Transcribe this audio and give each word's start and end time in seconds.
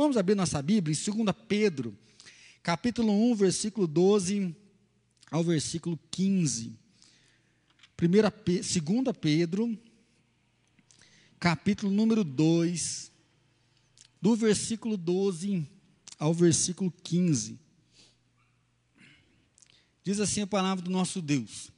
Vamos 0.00 0.16
abrir 0.16 0.34
nossa 0.34 0.62
Bíblia 0.62 0.96
em 0.96 1.24
2 1.24 1.36
Pedro, 1.46 1.94
capítulo 2.62 3.12
1, 3.32 3.34
versículo 3.34 3.86
12 3.86 4.56
ao 5.30 5.44
versículo 5.44 6.00
15. 6.10 6.72
2 7.98 9.16
Pedro, 9.20 9.78
capítulo 11.38 11.92
número 11.92 12.24
2, 12.24 13.12
do 14.22 14.34
versículo 14.34 14.96
12 14.96 15.68
ao 16.18 16.32
versículo 16.32 16.90
15. 16.90 17.60
Diz 20.02 20.18
assim 20.18 20.40
a 20.40 20.46
palavra 20.46 20.82
do 20.82 20.90
nosso 20.90 21.20
Deus: 21.20 21.70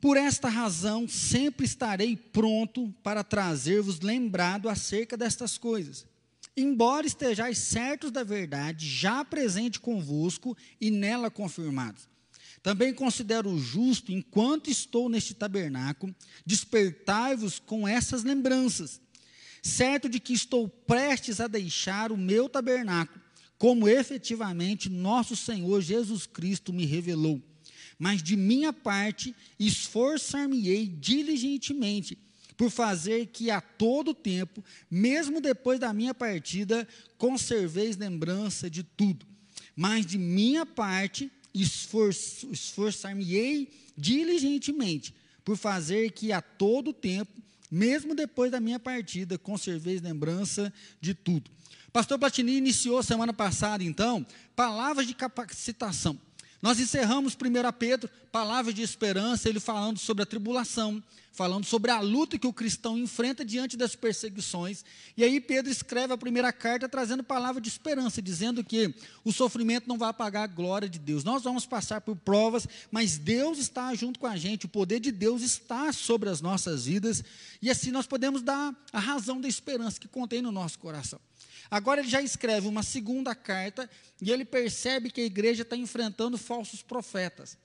Por 0.00 0.16
esta 0.16 0.48
razão 0.48 1.08
sempre 1.08 1.66
estarei 1.66 2.16
pronto 2.16 2.94
para 3.02 3.24
trazer-vos 3.24 3.98
lembrado 3.98 4.68
acerca 4.68 5.16
destas 5.16 5.58
coisas. 5.58 6.11
Embora 6.56 7.06
estejais 7.06 7.58
certos 7.58 8.10
da 8.10 8.22
verdade, 8.22 8.86
já 8.86 9.24
presente 9.24 9.80
convosco 9.80 10.56
e 10.80 10.90
nela 10.90 11.30
confirmados. 11.30 12.08
Também 12.62 12.94
considero 12.94 13.58
justo, 13.58 14.12
enquanto 14.12 14.70
estou 14.70 15.08
neste 15.08 15.34
tabernáculo, 15.34 16.14
despertai-vos 16.46 17.58
com 17.58 17.88
essas 17.88 18.22
lembranças, 18.22 19.00
certo 19.62 20.08
de 20.08 20.20
que 20.20 20.32
estou 20.32 20.68
prestes 20.68 21.40
a 21.40 21.48
deixar 21.48 22.12
o 22.12 22.16
meu 22.16 22.48
tabernáculo 22.48 23.22
como 23.62 23.86
efetivamente 23.86 24.88
nosso 24.88 25.36
Senhor 25.36 25.80
Jesus 25.80 26.26
Cristo 26.26 26.72
me 26.72 26.84
revelou. 26.84 27.40
Mas 27.96 28.20
de 28.20 28.36
minha 28.36 28.72
parte, 28.72 29.32
esforçar-me-ei 29.56 30.88
diligentemente 30.88 32.18
por 32.56 32.70
fazer 32.70 33.26
que 33.26 33.50
a 33.50 33.60
todo 33.60 34.14
tempo, 34.14 34.64
mesmo 34.90 35.40
depois 35.40 35.80
da 35.80 35.92
minha 35.92 36.14
partida, 36.14 36.86
conserveis 37.18 37.96
lembrança 37.96 38.70
de 38.70 38.82
tudo. 38.82 39.26
Mas 39.74 40.06
de 40.06 40.18
minha 40.18 40.66
parte, 40.66 41.30
esforçar-me-ei 41.54 43.70
diligentemente 43.96 45.14
por 45.44 45.56
fazer 45.56 46.10
que 46.12 46.32
a 46.32 46.40
todo 46.40 46.92
tempo, 46.92 47.32
mesmo 47.70 48.14
depois 48.14 48.50
da 48.50 48.60
minha 48.60 48.78
partida, 48.78 49.38
conserveis 49.38 50.00
lembrança 50.00 50.72
de 51.00 51.14
tudo. 51.14 51.50
Pastor 51.92 52.18
Platini 52.18 52.56
iniciou 52.56 53.02
semana 53.02 53.32
passada, 53.32 53.84
então, 53.84 54.26
palavras 54.56 55.06
de 55.06 55.14
capacitação. 55.14 56.18
Nós 56.62 56.78
encerramos 56.78 57.34
1 57.34 57.72
Pedro, 57.76 58.08
palavras 58.30 58.72
de 58.72 58.82
esperança, 58.82 59.48
ele 59.48 59.58
falando 59.58 59.98
sobre 59.98 60.22
a 60.22 60.26
tribulação, 60.26 61.02
falando 61.32 61.64
sobre 61.64 61.90
a 61.90 61.98
luta 61.98 62.38
que 62.38 62.46
o 62.46 62.52
cristão 62.52 62.96
enfrenta 62.96 63.44
diante 63.44 63.76
das 63.76 63.96
perseguições. 63.96 64.84
E 65.16 65.24
aí 65.24 65.40
Pedro 65.40 65.72
escreve 65.72 66.12
a 66.12 66.16
primeira 66.16 66.52
carta 66.52 66.88
trazendo 66.88 67.24
palavra 67.24 67.60
de 67.60 67.68
esperança, 67.68 68.22
dizendo 68.22 68.62
que 68.62 68.94
o 69.24 69.32
sofrimento 69.32 69.88
não 69.88 69.98
vai 69.98 70.10
apagar 70.10 70.44
a 70.44 70.46
glória 70.46 70.88
de 70.88 71.00
Deus. 71.00 71.24
Nós 71.24 71.42
vamos 71.42 71.66
passar 71.66 72.00
por 72.00 72.14
provas, 72.14 72.68
mas 72.92 73.18
Deus 73.18 73.58
está 73.58 73.92
junto 73.96 74.20
com 74.20 74.28
a 74.28 74.36
gente, 74.36 74.66
o 74.66 74.68
poder 74.68 75.00
de 75.00 75.10
Deus 75.10 75.42
está 75.42 75.92
sobre 75.92 76.28
as 76.28 76.40
nossas 76.40 76.84
vidas, 76.84 77.24
e 77.60 77.70
assim 77.70 77.90
nós 77.90 78.06
podemos 78.06 78.40
dar 78.40 78.72
a 78.92 79.00
razão 79.00 79.40
da 79.40 79.48
esperança 79.48 79.98
que 79.98 80.06
contém 80.06 80.40
no 80.40 80.52
nosso 80.52 80.78
coração. 80.78 81.18
Agora 81.72 82.02
ele 82.02 82.08
já 82.10 82.20
escreve 82.20 82.68
uma 82.68 82.82
segunda 82.82 83.34
carta 83.34 83.88
e 84.20 84.30
ele 84.30 84.44
percebe 84.44 85.10
que 85.10 85.22
a 85.22 85.24
igreja 85.24 85.62
está 85.62 85.74
enfrentando 85.74 86.36
falsos 86.36 86.82
profetas. 86.82 87.56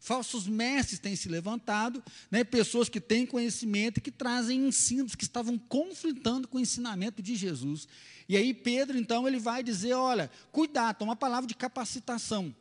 Falsos 0.00 0.48
mestres 0.48 0.98
têm 0.98 1.14
se 1.14 1.28
levantado, 1.28 2.02
né, 2.28 2.42
pessoas 2.42 2.88
que 2.88 3.00
têm 3.00 3.24
conhecimento 3.24 3.98
e 3.98 4.00
que 4.00 4.10
trazem 4.10 4.66
ensinos 4.66 5.14
que 5.14 5.22
estavam 5.22 5.56
conflitando 5.56 6.48
com 6.48 6.58
o 6.58 6.60
ensinamento 6.60 7.22
de 7.22 7.36
Jesus. 7.36 7.86
E 8.28 8.36
aí 8.36 8.52
Pedro, 8.52 8.98
então, 8.98 9.28
ele 9.28 9.38
vai 9.38 9.62
dizer: 9.62 9.92
olha, 9.92 10.28
cuidado, 10.50 11.04
uma 11.04 11.14
palavra 11.14 11.46
de 11.46 11.54
capacitação. 11.54 12.52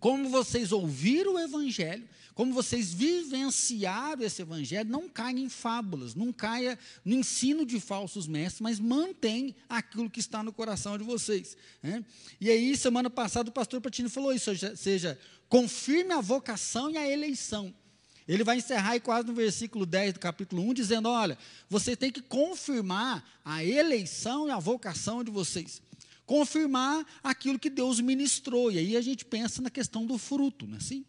Como 0.00 0.30
vocês 0.30 0.72
ouviram 0.72 1.34
o 1.34 1.38
Evangelho, 1.38 2.08
como 2.34 2.52
vocês 2.52 2.92
vivenciaram 2.92 4.22
esse 4.24 4.42
evangelho, 4.42 4.90
não 4.90 5.08
caia 5.08 5.38
em 5.38 5.48
fábulas, 5.48 6.14
não 6.14 6.32
caia 6.32 6.76
no 7.04 7.14
ensino 7.14 7.64
de 7.64 7.78
falsos 7.78 8.26
mestres, 8.26 8.60
mas 8.60 8.80
mantém 8.80 9.54
aquilo 9.68 10.10
que 10.10 10.18
está 10.18 10.42
no 10.42 10.52
coração 10.52 10.98
de 10.98 11.04
vocês. 11.04 11.56
Né? 11.80 12.04
E 12.40 12.50
aí, 12.50 12.76
semana 12.76 13.08
passada, 13.08 13.50
o 13.50 13.52
pastor 13.52 13.80
Patini 13.80 14.08
falou 14.08 14.32
isso, 14.32 14.50
ou 14.50 14.76
seja, 14.76 15.18
confirme 15.48 16.12
a 16.12 16.20
vocação 16.20 16.90
e 16.90 16.96
a 16.96 17.08
eleição. 17.08 17.72
Ele 18.26 18.42
vai 18.42 18.56
encerrar 18.56 18.92
aí 18.92 19.00
quase 19.00 19.28
no 19.28 19.34
versículo 19.34 19.86
10 19.86 20.14
do 20.14 20.20
capítulo 20.20 20.62
1, 20.62 20.74
dizendo: 20.74 21.08
olha, 21.08 21.38
você 21.68 21.94
tem 21.94 22.10
que 22.10 22.22
confirmar 22.22 23.22
a 23.44 23.62
eleição 23.62 24.48
e 24.48 24.50
a 24.50 24.58
vocação 24.58 25.22
de 25.22 25.30
vocês. 25.30 25.82
Confirmar 26.24 27.06
aquilo 27.22 27.58
que 27.58 27.68
Deus 27.68 28.00
ministrou. 28.00 28.72
E 28.72 28.78
aí 28.78 28.96
a 28.96 29.02
gente 29.02 29.26
pensa 29.26 29.60
na 29.60 29.68
questão 29.68 30.06
do 30.06 30.16
fruto, 30.16 30.66
não 30.66 30.74
é 30.74 30.78
assim? 30.78 31.04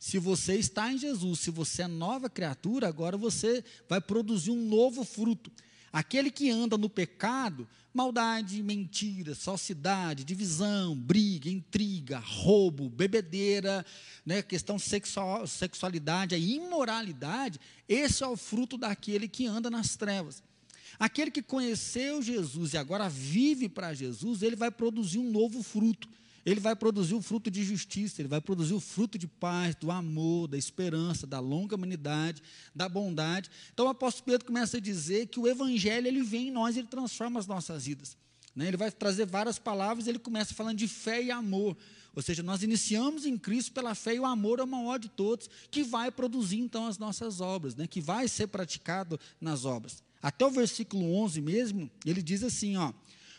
Se 0.00 0.18
você 0.18 0.54
está 0.54 0.90
em 0.90 0.96
Jesus, 0.96 1.40
se 1.40 1.50
você 1.50 1.82
é 1.82 1.86
nova 1.86 2.30
criatura, 2.30 2.88
agora 2.88 3.18
você 3.18 3.62
vai 3.86 4.00
produzir 4.00 4.50
um 4.50 4.66
novo 4.66 5.04
fruto. 5.04 5.52
Aquele 5.92 6.30
que 6.30 6.50
anda 6.50 6.78
no 6.78 6.88
pecado, 6.88 7.68
maldade, 7.92 8.62
mentira, 8.62 9.34
falsidade, 9.34 10.24
divisão, 10.24 10.96
briga, 10.96 11.50
intriga, 11.50 12.18
roubo, 12.18 12.88
bebedeira, 12.88 13.84
né, 14.24 14.40
questão 14.40 14.78
sexual, 14.78 15.46
sexualidade, 15.46 16.34
imoralidade, 16.34 17.60
esse 17.86 18.24
é 18.24 18.26
o 18.26 18.38
fruto 18.38 18.78
daquele 18.78 19.28
que 19.28 19.46
anda 19.46 19.68
nas 19.68 19.96
trevas. 19.96 20.42
Aquele 20.98 21.30
que 21.30 21.42
conheceu 21.42 22.22
Jesus 22.22 22.72
e 22.72 22.78
agora 22.78 23.06
vive 23.06 23.68
para 23.68 23.92
Jesus, 23.92 24.40
ele 24.40 24.56
vai 24.56 24.70
produzir 24.70 25.18
um 25.18 25.30
novo 25.30 25.62
fruto 25.62 26.08
ele 26.44 26.60
vai 26.60 26.74
produzir 26.74 27.14
o 27.14 27.22
fruto 27.22 27.50
de 27.50 27.62
justiça, 27.62 28.20
ele 28.20 28.28
vai 28.28 28.40
produzir 28.40 28.74
o 28.74 28.80
fruto 28.80 29.18
de 29.18 29.26
paz, 29.26 29.74
do 29.74 29.90
amor, 29.90 30.48
da 30.48 30.56
esperança, 30.56 31.26
da 31.26 31.38
longa 31.38 31.76
humanidade, 31.76 32.42
da 32.74 32.88
bondade. 32.88 33.50
Então 33.72 33.86
o 33.86 33.90
apóstolo 33.90 34.24
Pedro 34.24 34.46
começa 34.46 34.78
a 34.78 34.80
dizer 34.80 35.26
que 35.26 35.38
o 35.38 35.46
evangelho 35.46 36.06
ele 36.06 36.22
vem 36.22 36.48
em 36.48 36.50
nós, 36.50 36.76
ele 36.76 36.86
transforma 36.86 37.38
as 37.38 37.46
nossas 37.46 37.84
vidas. 37.84 38.16
Né? 38.54 38.68
Ele 38.68 38.76
vai 38.76 38.90
trazer 38.90 39.26
várias 39.26 39.58
palavras, 39.58 40.06
ele 40.06 40.18
começa 40.18 40.54
falando 40.54 40.78
de 40.78 40.88
fé 40.88 41.22
e 41.22 41.30
amor. 41.30 41.76
Ou 42.14 42.22
seja, 42.22 42.42
nós 42.42 42.62
iniciamos 42.62 43.24
em 43.24 43.38
Cristo 43.38 43.72
pela 43.72 43.94
fé 43.94 44.14
e 44.14 44.20
o 44.20 44.26
amor 44.26 44.58
é 44.58 44.62
o 44.62 44.66
maior 44.66 44.98
de 44.98 45.08
todos, 45.08 45.48
que 45.70 45.82
vai 45.82 46.10
produzir 46.10 46.58
então 46.58 46.86
as 46.86 46.98
nossas 46.98 47.40
obras, 47.40 47.76
né? 47.76 47.86
que 47.86 48.00
vai 48.00 48.26
ser 48.26 48.48
praticado 48.48 49.18
nas 49.40 49.64
obras. 49.64 50.02
Até 50.22 50.44
o 50.44 50.50
versículo 50.50 51.14
11 51.14 51.40
mesmo, 51.40 51.90
ele 52.04 52.22
diz 52.22 52.42
assim, 52.42 52.76
ó, 52.76 52.92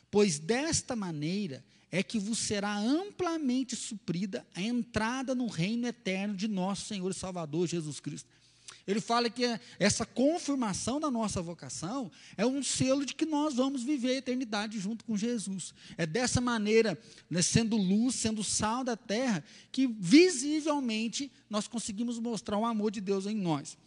pois 0.10 0.40
desta 0.40 0.96
maneira 0.96 1.64
é 1.91 2.02
que 2.02 2.18
vos 2.18 2.40
será 2.40 2.78
amplamente 2.78 3.75
suprida 3.75 4.46
a 4.56 4.62
entrada 4.62 5.35
no 5.35 5.47
reino 5.47 5.85
eterno 5.85 6.35
de 6.35 6.47
nosso 6.47 6.85
Senhor 6.85 7.12
e 7.12 7.13
Salvador 7.13 7.68
Jesus 7.68 8.00
Cristo. 8.00 8.29
Ele 8.88 9.00
fala 9.00 9.29
que 9.29 9.44
essa 9.78 10.06
confirmação 10.06 11.00
da 11.00 11.12
nossa 11.12 11.41
vocação 11.41 12.12
é 12.35 12.46
um 12.46 12.63
selo 12.63 13.06
de 13.06 13.13
que 13.13 13.25
nós 13.25 13.53
vamos 13.53 13.84
viver 13.84 14.12
a 14.12 14.18
eternidade 14.18 14.79
junto 14.79 15.06
com 15.06 15.18
Jesus. 15.18 15.74
É 15.97 16.06
dessa 16.06 16.41
maneira, 16.41 17.00
né, 17.29 17.41
sendo 17.41 17.78
luz, 17.78 18.16
sendo 18.16 18.44
sal 18.44 18.84
da 18.84 18.97
terra, 18.97 19.44
que 19.72 19.88
visivelmente 19.88 21.31
nós 21.50 21.68
conseguimos 21.68 22.18
mostrar 22.18 22.58
o 22.58 22.66
amor 22.66 22.91
de 22.91 23.02
Deus 23.02 23.25
em 23.25 23.35
nós. 23.35 23.78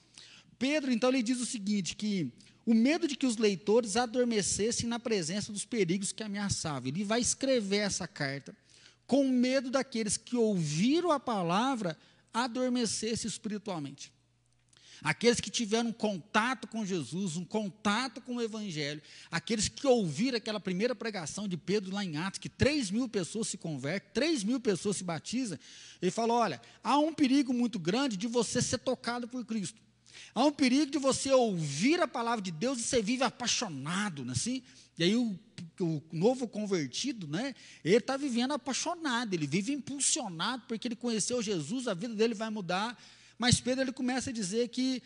Pedro, 0.58 0.92
então, 0.92 1.10
ele 1.10 1.22
diz 1.22 1.40
o 1.40 1.46
seguinte: 1.46 1.96
que 1.96 2.32
o 2.66 2.74
medo 2.74 3.06
de 3.06 3.16
que 3.16 3.26
os 3.26 3.36
leitores 3.36 3.96
adormecessem 3.96 4.88
na 4.88 4.98
presença 4.98 5.52
dos 5.52 5.64
perigos 5.64 6.12
que 6.12 6.22
ameaçavam. 6.22 6.88
Ele 6.88 7.04
vai 7.04 7.20
escrever 7.20 7.78
essa 7.78 8.08
carta 8.08 8.56
com 9.06 9.28
medo 9.28 9.70
daqueles 9.70 10.16
que 10.16 10.36
ouviram 10.36 11.10
a 11.10 11.20
palavra 11.20 11.96
adormecessem 12.32 13.28
espiritualmente. 13.28 14.12
Aqueles 15.02 15.40
que 15.40 15.50
tiveram 15.50 15.92
contato 15.92 16.66
com 16.66 16.86
Jesus, 16.86 17.36
um 17.36 17.44
contato 17.44 18.22
com 18.22 18.36
o 18.36 18.42
Evangelho, 18.42 19.02
aqueles 19.30 19.68
que 19.68 19.86
ouviram 19.86 20.38
aquela 20.38 20.58
primeira 20.58 20.94
pregação 20.94 21.46
de 21.46 21.56
Pedro 21.56 21.92
lá 21.92 22.04
em 22.04 22.16
Atos, 22.16 22.38
que 22.38 22.48
3 22.48 22.90
mil 22.90 23.08
pessoas 23.08 23.48
se 23.48 23.58
convertem, 23.58 24.10
3 24.14 24.44
mil 24.44 24.58
pessoas 24.58 24.96
se 24.96 25.04
batizam, 25.04 25.58
ele 26.00 26.10
falou: 26.10 26.38
olha, 26.38 26.60
há 26.82 26.98
um 26.98 27.12
perigo 27.12 27.52
muito 27.52 27.78
grande 27.78 28.16
de 28.16 28.26
você 28.26 28.62
ser 28.62 28.78
tocado 28.78 29.28
por 29.28 29.44
Cristo. 29.44 29.78
Há 30.34 30.44
um 30.44 30.52
perigo 30.52 30.90
de 30.90 30.98
você 30.98 31.32
ouvir 31.32 32.00
a 32.00 32.08
palavra 32.08 32.42
de 32.42 32.50
Deus 32.50 32.78
e 32.78 32.82
você 32.82 33.02
vive 33.02 33.22
apaixonado, 33.22 34.24
né, 34.24 34.32
assim? 34.32 34.62
E 34.98 35.04
aí 35.04 35.16
o, 35.16 35.38
o 35.80 36.02
novo 36.12 36.46
convertido, 36.46 37.26
né? 37.26 37.54
Ele 37.84 37.96
está 37.96 38.16
vivendo 38.16 38.52
apaixonado, 38.52 39.34
ele 39.34 39.46
vive 39.46 39.72
impulsionado 39.72 40.64
porque 40.68 40.88
ele 40.88 40.96
conheceu 40.96 41.42
Jesus, 41.42 41.88
a 41.88 41.94
vida 41.94 42.14
dele 42.14 42.34
vai 42.34 42.50
mudar. 42.50 42.96
Mas 43.38 43.60
Pedro 43.60 43.82
ele 43.82 43.92
começa 43.92 44.30
a 44.30 44.32
dizer 44.32 44.68
que 44.68 45.02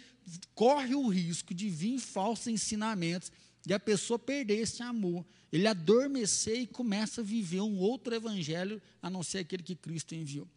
corre 0.54 0.94
o 0.94 1.08
risco 1.08 1.54
de 1.54 1.70
vir 1.70 1.98
falsos 1.98 2.46
ensinamentos 2.48 3.32
e 3.66 3.72
a 3.72 3.80
pessoa 3.80 4.18
perder 4.18 4.60
esse 4.60 4.82
amor, 4.82 5.24
ele 5.52 5.66
adormecer 5.66 6.60
e 6.60 6.66
começa 6.66 7.20
a 7.20 7.24
viver 7.24 7.60
um 7.60 7.78
outro 7.78 8.14
evangelho 8.14 8.80
a 9.02 9.10
não 9.10 9.22
ser 9.22 9.38
aquele 9.38 9.62
que 9.62 9.74
Cristo 9.74 10.14
enviou. 10.14 10.48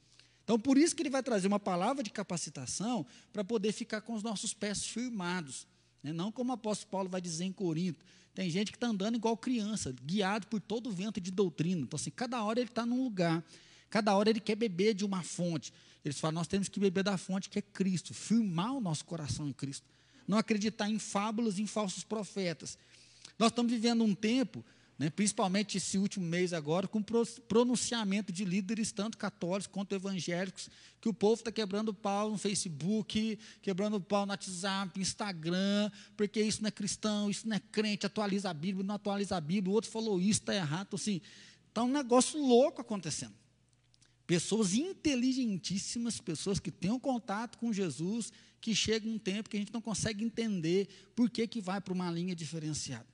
Então, 0.51 0.59
por 0.59 0.77
isso 0.77 0.93
que 0.93 1.01
ele 1.01 1.09
vai 1.09 1.23
trazer 1.23 1.47
uma 1.47 1.61
palavra 1.61 2.03
de 2.03 2.09
capacitação 2.09 3.05
para 3.31 3.41
poder 3.41 3.71
ficar 3.71 4.01
com 4.01 4.13
os 4.13 4.21
nossos 4.21 4.53
pés 4.53 4.85
firmados. 4.85 5.65
Né? 6.03 6.11
Não 6.11 6.29
como 6.29 6.51
o 6.51 6.53
apóstolo 6.55 6.91
Paulo 6.91 7.07
vai 7.07 7.21
dizer 7.21 7.45
em 7.45 7.53
Corinto. 7.53 8.03
Tem 8.35 8.49
gente 8.49 8.69
que 8.69 8.75
está 8.75 8.87
andando 8.87 9.15
igual 9.15 9.37
criança, 9.37 9.95
guiado 10.03 10.47
por 10.47 10.59
todo 10.59 10.87
o 10.87 10.91
vento 10.91 11.21
de 11.21 11.31
doutrina. 11.31 11.83
Então, 11.83 11.95
assim, 11.95 12.11
cada 12.11 12.43
hora 12.43 12.59
ele 12.59 12.67
está 12.67 12.85
num 12.85 13.01
lugar, 13.01 13.41
cada 13.89 14.13
hora 14.13 14.29
ele 14.29 14.41
quer 14.41 14.57
beber 14.57 14.93
de 14.93 15.05
uma 15.05 15.23
fonte. 15.23 15.71
Eles 16.03 16.19
falam, 16.19 16.33
nós 16.33 16.47
temos 16.47 16.67
que 16.67 16.81
beber 16.81 17.05
da 17.05 17.17
fonte 17.17 17.49
que 17.49 17.57
é 17.57 17.61
Cristo, 17.61 18.13
firmar 18.13 18.73
o 18.73 18.81
nosso 18.81 19.05
coração 19.05 19.47
em 19.47 19.53
Cristo. 19.53 19.87
Não 20.27 20.37
acreditar 20.37 20.89
em 20.89 20.99
fábulas, 20.99 21.59
em 21.59 21.65
falsos 21.65 22.03
profetas. 22.03 22.77
Nós 23.39 23.51
estamos 23.51 23.71
vivendo 23.71 24.03
um 24.03 24.13
tempo 24.13 24.65
né, 25.01 25.09
principalmente 25.09 25.77
esse 25.77 25.97
último 25.97 26.23
mês 26.23 26.53
agora, 26.53 26.87
com 26.87 27.03
pronunciamento 27.47 28.31
de 28.31 28.45
líderes, 28.45 28.91
tanto 28.91 29.17
católicos 29.17 29.65
quanto 29.65 29.95
evangélicos, 29.95 30.69
que 31.01 31.09
o 31.09 31.13
povo 31.13 31.41
está 31.41 31.51
quebrando 31.51 31.91
pau 31.91 32.29
no 32.29 32.37
Facebook, 32.37 33.39
quebrando 33.63 33.99
pau 33.99 34.27
no 34.27 34.29
WhatsApp, 34.29 35.01
Instagram, 35.01 35.89
porque 36.15 36.39
isso 36.39 36.61
não 36.61 36.67
é 36.67 36.71
cristão, 36.71 37.31
isso 37.31 37.49
não 37.49 37.55
é 37.55 37.59
crente, 37.59 38.05
atualiza 38.05 38.51
a 38.51 38.53
Bíblia, 38.53 38.85
não 38.85 38.93
atualiza 38.93 39.35
a 39.35 39.41
Bíblia, 39.41 39.71
o 39.71 39.73
outro 39.73 39.89
falou 39.89 40.21
isso, 40.21 40.41
está 40.41 40.53
errado. 40.53 40.89
Assim, 40.93 41.19
está 41.67 41.81
um 41.81 41.91
negócio 41.91 42.39
louco 42.39 42.79
acontecendo. 42.79 43.33
Pessoas 44.27 44.75
inteligentíssimas, 44.75 46.21
pessoas 46.21 46.59
que 46.59 46.69
têm 46.69 46.91
um 46.91 46.99
contato 46.99 47.57
com 47.57 47.73
Jesus, 47.73 48.31
que 48.61 48.75
chega 48.75 49.09
um 49.09 49.17
tempo 49.17 49.49
que 49.49 49.57
a 49.57 49.59
gente 49.59 49.73
não 49.73 49.81
consegue 49.81 50.23
entender 50.23 50.87
por 51.15 51.27
que, 51.27 51.47
que 51.47 51.59
vai 51.59 51.81
para 51.81 51.91
uma 51.91 52.11
linha 52.11 52.35
diferenciada. 52.35 53.07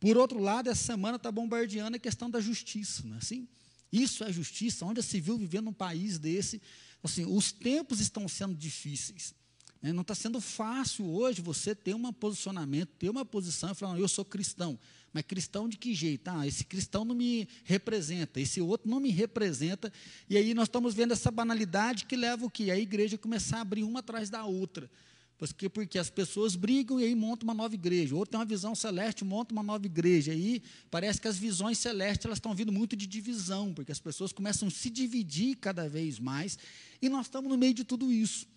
Por 0.00 0.16
outro 0.16 0.38
lado, 0.38 0.70
essa 0.70 0.84
semana 0.84 1.16
está 1.16 1.30
bombardeando 1.30 1.96
a 1.96 2.00
questão 2.00 2.30
da 2.30 2.40
justiça, 2.40 3.02
não 3.04 3.16
é 3.16 3.18
assim? 3.18 3.48
Isso 3.92 4.22
é 4.22 4.32
justiça, 4.32 4.84
onde 4.84 5.02
se 5.02 5.20
viu 5.20 5.36
vivendo 5.36 5.66
num 5.66 5.72
país 5.72 6.18
desse, 6.18 6.60
assim, 7.02 7.24
os 7.24 7.50
tempos 7.52 8.00
estão 8.00 8.28
sendo 8.28 8.54
difíceis. 8.54 9.34
Né? 9.82 9.92
Não 9.92 10.02
está 10.02 10.14
sendo 10.14 10.40
fácil 10.40 11.06
hoje 11.06 11.40
você 11.40 11.74
ter 11.74 11.94
um 11.94 12.12
posicionamento, 12.12 12.90
ter 12.98 13.08
uma 13.08 13.24
posição 13.24 13.72
e 13.72 13.74
falar, 13.74 13.98
eu 13.98 14.08
sou 14.08 14.24
cristão. 14.24 14.78
Mas 15.12 15.24
cristão 15.24 15.68
de 15.68 15.78
que 15.78 15.94
jeito? 15.94 16.28
Ah, 16.28 16.46
esse 16.46 16.64
cristão 16.64 17.04
não 17.04 17.14
me 17.14 17.48
representa, 17.64 18.40
esse 18.40 18.60
outro 18.60 18.90
não 18.90 19.00
me 19.00 19.10
representa. 19.10 19.92
E 20.28 20.36
aí 20.36 20.52
nós 20.52 20.68
estamos 20.68 20.94
vendo 20.94 21.12
essa 21.12 21.30
banalidade 21.30 22.04
que 22.04 22.14
leva 22.14 22.44
o 22.44 22.50
quê? 22.50 22.70
A 22.70 22.78
igreja 22.78 23.16
começar 23.16 23.58
a 23.58 23.60
abrir 23.62 23.84
uma 23.84 24.00
atrás 24.00 24.28
da 24.28 24.44
outra. 24.44 24.90
Porque, 25.38 25.68
porque 25.68 25.98
as 25.98 26.10
pessoas 26.10 26.56
brigam 26.56 26.98
e 26.98 27.04
aí 27.04 27.14
montam 27.14 27.46
uma 27.46 27.54
nova 27.54 27.72
igreja. 27.72 28.14
Outro 28.16 28.32
tem 28.32 28.40
uma 28.40 28.44
visão 28.44 28.74
celeste, 28.74 29.24
monta 29.24 29.52
uma 29.52 29.62
nova 29.62 29.86
igreja. 29.86 30.32
aí 30.32 30.60
parece 30.90 31.20
que 31.20 31.28
as 31.28 31.38
visões 31.38 31.78
celestes 31.78 32.26
elas 32.26 32.38
estão 32.38 32.52
vindo 32.52 32.72
muito 32.72 32.96
de 32.96 33.06
divisão, 33.06 33.72
porque 33.72 33.92
as 33.92 34.00
pessoas 34.00 34.32
começam 34.32 34.66
a 34.66 34.70
se 34.70 34.90
dividir 34.90 35.56
cada 35.56 35.88
vez 35.88 36.18
mais. 36.18 36.58
E 37.00 37.08
nós 37.08 37.26
estamos 37.26 37.48
no 37.48 37.56
meio 37.56 37.72
de 37.72 37.84
tudo 37.84 38.12
isso. 38.12 38.48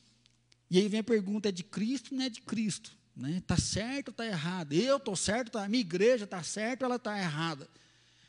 E 0.72 0.80
aí 0.80 0.88
vem 0.88 1.01
a 1.01 1.04
pergunta: 1.04 1.50
é 1.50 1.51
de 1.51 1.63
Cristo 1.63 2.16
não 2.16 2.24
é 2.24 2.30
de 2.30 2.42
Cristo? 2.42 2.92
Está 3.16 3.27
né? 3.27 3.44
Tá 3.45 3.57
certo 3.57 4.07
ou 4.07 4.12
está 4.12 4.25
errado? 4.25 4.74
Eu 4.74 4.98
estou 4.98 5.16
certo, 5.16 5.51
tá, 5.51 5.63
a 5.63 5.69
minha 5.69 5.81
igreja 5.81 6.24
está 6.24 6.42
certa 6.42 6.86
ou 6.86 6.88
ela 6.88 6.95
está 6.95 7.18
errada? 7.19 7.69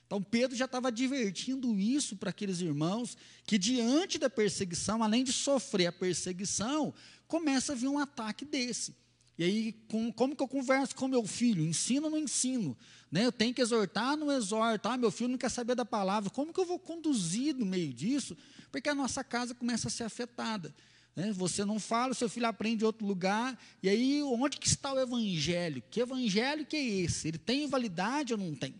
Então 0.06 0.22
Pedro 0.22 0.55
já 0.55 0.66
estava 0.66 0.88
advertindo 0.88 1.81
isso 1.81 2.16
para 2.16 2.28
aqueles 2.28 2.60
irmãos 2.60 3.16
que 3.46 3.56
diante 3.56 4.19
da 4.19 4.28
perseguição, 4.28 5.02
além 5.02 5.25
de 5.25 5.32
sofrer 5.32 5.87
a 5.87 5.93
perseguição, 5.93 6.93
começa 7.32 7.73
a 7.73 7.75
vir 7.75 7.88
um 7.88 7.99
ataque 7.99 8.44
desse. 8.44 8.94
E 9.38 9.44
aí, 9.44 9.73
com, 9.88 10.12
como 10.12 10.37
que 10.37 10.43
eu 10.43 10.46
converso 10.46 10.94
com 10.94 11.08
meu 11.08 11.26
filho? 11.26 11.64
Ensino 11.64 12.05
ou 12.05 12.11
não 12.11 12.19
ensino? 12.19 12.76
Né? 13.11 13.25
Eu 13.25 13.32
tenho 13.32 13.55
que 13.55 13.62
exortar, 13.62 14.19
não 14.19 14.31
exorto. 14.31 14.87
Ah, 14.87 14.99
meu 14.99 15.11
filho 15.11 15.31
não 15.31 15.38
quer 15.38 15.50
saber 15.50 15.75
da 15.75 15.87
palavra. 15.87 16.29
Como 16.29 16.52
que 16.52 16.61
eu 16.61 16.67
vou 16.67 16.79
conduzir 16.79 17.55
no 17.55 17.64
meio 17.64 17.90
disso? 17.90 18.37
Porque 18.70 18.90
a 18.90 18.94
nossa 18.94 19.25
casa 19.25 19.55
começa 19.55 19.88
a 19.88 19.90
ser 19.90 20.05
afetada. 20.05 20.75
Né? 21.17 21.32
Você 21.32 21.64
não 21.64 21.81
fala, 21.81 22.12
seu 22.12 22.29
filho 22.29 22.46
aprende 22.46 22.84
em 22.84 22.87
outro 22.87 23.06
lugar. 23.06 23.58
E 23.82 23.88
aí, 23.88 24.23
onde 24.23 24.58
que 24.58 24.69
está 24.69 24.93
o 24.93 25.00
evangelho? 25.00 25.82
Que 25.90 26.00
evangelho 26.00 26.67
que 26.67 26.76
é 26.76 26.84
esse? 26.84 27.29
Ele 27.29 27.38
tem 27.38 27.67
validade 27.67 28.34
ou 28.34 28.38
não 28.38 28.55
tem? 28.55 28.75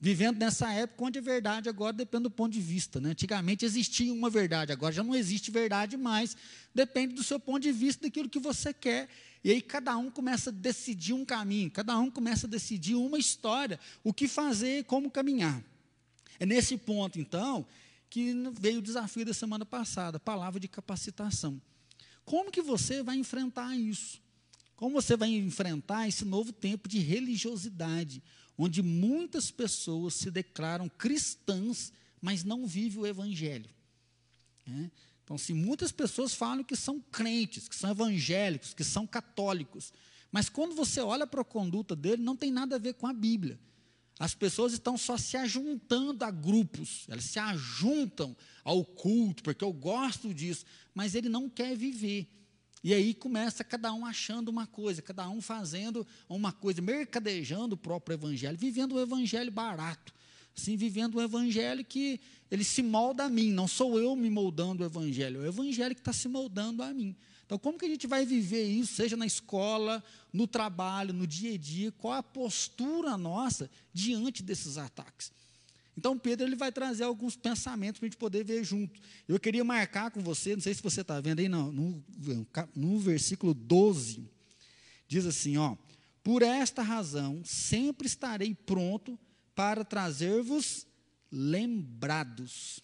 Vivendo 0.00 0.38
nessa 0.38 0.72
época 0.72 1.04
onde 1.04 1.18
a 1.18 1.22
verdade 1.22 1.68
agora 1.68 1.92
depende 1.92 2.24
do 2.24 2.30
ponto 2.30 2.52
de 2.52 2.60
vista. 2.60 3.00
Né? 3.00 3.10
Antigamente 3.10 3.64
existia 3.64 4.12
uma 4.12 4.30
verdade, 4.30 4.70
agora 4.70 4.92
já 4.92 5.02
não 5.02 5.14
existe 5.14 5.50
verdade 5.50 5.96
mais. 5.96 6.36
Depende 6.72 7.14
do 7.14 7.24
seu 7.24 7.40
ponto 7.40 7.60
de 7.60 7.72
vista, 7.72 8.02
daquilo 8.02 8.28
que 8.28 8.38
você 8.38 8.72
quer. 8.72 9.08
E 9.42 9.50
aí 9.50 9.60
cada 9.60 9.96
um 9.96 10.08
começa 10.08 10.50
a 10.50 10.52
decidir 10.52 11.12
um 11.14 11.24
caminho, 11.24 11.70
cada 11.70 11.98
um 11.98 12.10
começa 12.10 12.46
a 12.46 12.50
decidir 12.50 12.94
uma 12.94 13.18
história, 13.18 13.78
o 14.04 14.12
que 14.12 14.28
fazer 14.28 14.84
como 14.84 15.10
caminhar. 15.10 15.62
É 16.38 16.46
nesse 16.46 16.76
ponto, 16.76 17.18
então, 17.18 17.66
que 18.08 18.34
veio 18.52 18.78
o 18.78 18.82
desafio 18.82 19.24
da 19.24 19.34
semana 19.34 19.66
passada, 19.66 20.20
palavra 20.20 20.60
de 20.60 20.68
capacitação. 20.68 21.60
Como 22.24 22.52
que 22.52 22.62
você 22.62 23.02
vai 23.02 23.16
enfrentar 23.16 23.76
isso? 23.76 24.20
Como 24.76 24.92
você 24.92 25.16
vai 25.16 25.30
enfrentar 25.30 26.06
esse 26.06 26.24
novo 26.24 26.52
tempo 26.52 26.88
de 26.88 27.00
religiosidade, 27.00 28.22
onde 28.58 28.82
muitas 28.82 29.50
pessoas 29.50 30.14
se 30.14 30.30
declaram 30.30 30.88
cristãs, 30.88 31.92
mas 32.20 32.42
não 32.42 32.66
vivem 32.66 33.00
o 33.00 33.06
evangelho? 33.06 33.70
É? 34.66 34.90
Então, 35.22 35.38
se 35.38 35.54
muitas 35.54 35.92
pessoas 35.92 36.34
falam 36.34 36.64
que 36.64 36.74
são 36.74 37.00
crentes, 37.00 37.68
que 37.68 37.76
são 37.76 37.90
evangélicos, 37.90 38.74
que 38.74 38.82
são 38.82 39.06
católicos, 39.06 39.92
mas 40.32 40.48
quando 40.48 40.74
você 40.74 41.00
olha 41.00 41.26
para 41.26 41.42
a 41.42 41.44
conduta 41.44 41.94
dele, 41.94 42.22
não 42.22 42.36
tem 42.36 42.50
nada 42.50 42.76
a 42.76 42.78
ver 42.78 42.94
com 42.94 43.06
a 43.06 43.12
Bíblia. 43.12 43.58
As 44.18 44.34
pessoas 44.34 44.72
estão 44.72 44.98
só 44.98 45.16
se 45.16 45.36
ajuntando 45.36 46.24
a 46.24 46.30
grupos, 46.30 47.04
elas 47.08 47.24
se 47.24 47.38
ajuntam 47.38 48.36
ao 48.64 48.84
culto, 48.84 49.42
porque 49.42 49.62
eu 49.62 49.72
gosto 49.72 50.34
disso, 50.34 50.64
mas 50.92 51.14
ele 51.14 51.28
não 51.28 51.48
quer 51.48 51.76
viver. 51.76 52.26
E 52.82 52.94
aí 52.94 53.12
começa 53.12 53.64
cada 53.64 53.92
um 53.92 54.06
achando 54.06 54.48
uma 54.48 54.66
coisa, 54.66 55.02
cada 55.02 55.28
um 55.28 55.40
fazendo 55.40 56.06
uma 56.28 56.52
coisa, 56.52 56.80
mercadejando 56.80 57.74
o 57.74 57.78
próprio 57.78 58.14
evangelho, 58.14 58.56
vivendo 58.56 58.94
o 58.94 59.00
evangelho 59.00 59.50
barato, 59.50 60.14
assim, 60.56 60.76
vivendo 60.76 61.16
o 61.16 61.22
evangelho 61.22 61.84
que 61.84 62.20
ele 62.50 62.64
se 62.64 62.82
molda 62.82 63.24
a 63.24 63.28
mim, 63.28 63.50
não 63.52 63.66
sou 63.66 63.98
eu 63.98 64.14
me 64.14 64.30
moldando 64.30 64.82
o 64.82 64.86
evangelho, 64.86 65.40
é 65.40 65.44
o 65.44 65.48
evangelho 65.48 65.94
que 65.94 66.00
está 66.00 66.12
se 66.12 66.28
moldando 66.28 66.82
a 66.82 66.94
mim. 66.94 67.16
Então, 67.44 67.58
como 67.58 67.78
que 67.78 67.86
a 67.86 67.88
gente 67.88 68.06
vai 68.06 68.26
viver 68.26 68.64
isso, 68.64 68.94
seja 68.94 69.16
na 69.16 69.24
escola, 69.24 70.04
no 70.32 70.46
trabalho, 70.46 71.14
no 71.14 71.26
dia 71.26 71.54
a 71.54 71.56
dia, 71.56 71.90
qual 71.92 72.12
a 72.12 72.22
postura 72.22 73.16
nossa 73.16 73.70
diante 73.92 74.42
desses 74.42 74.76
ataques? 74.76 75.32
Então, 75.98 76.16
Pedro 76.16 76.46
ele 76.46 76.54
vai 76.54 76.70
trazer 76.70 77.02
alguns 77.02 77.34
pensamentos 77.34 77.98
para 77.98 78.06
a 78.06 78.08
gente 78.08 78.16
poder 78.16 78.44
ver 78.44 78.62
junto. 78.62 79.00
Eu 79.26 79.36
queria 79.40 79.64
marcar 79.64 80.12
com 80.12 80.20
você, 80.20 80.54
não 80.54 80.62
sei 80.62 80.72
se 80.72 80.80
você 80.80 81.00
está 81.00 81.20
vendo 81.20 81.40
aí, 81.40 81.48
não, 81.48 81.72
no, 81.72 82.04
no 82.72 83.00
versículo 83.00 83.52
12, 83.52 84.30
diz 85.08 85.26
assim: 85.26 85.56
ó, 85.56 85.76
por 86.22 86.42
esta 86.42 86.82
razão 86.82 87.42
sempre 87.44 88.06
estarei 88.06 88.54
pronto 88.54 89.18
para 89.56 89.84
trazer-vos 89.84 90.86
lembrados. 91.32 92.78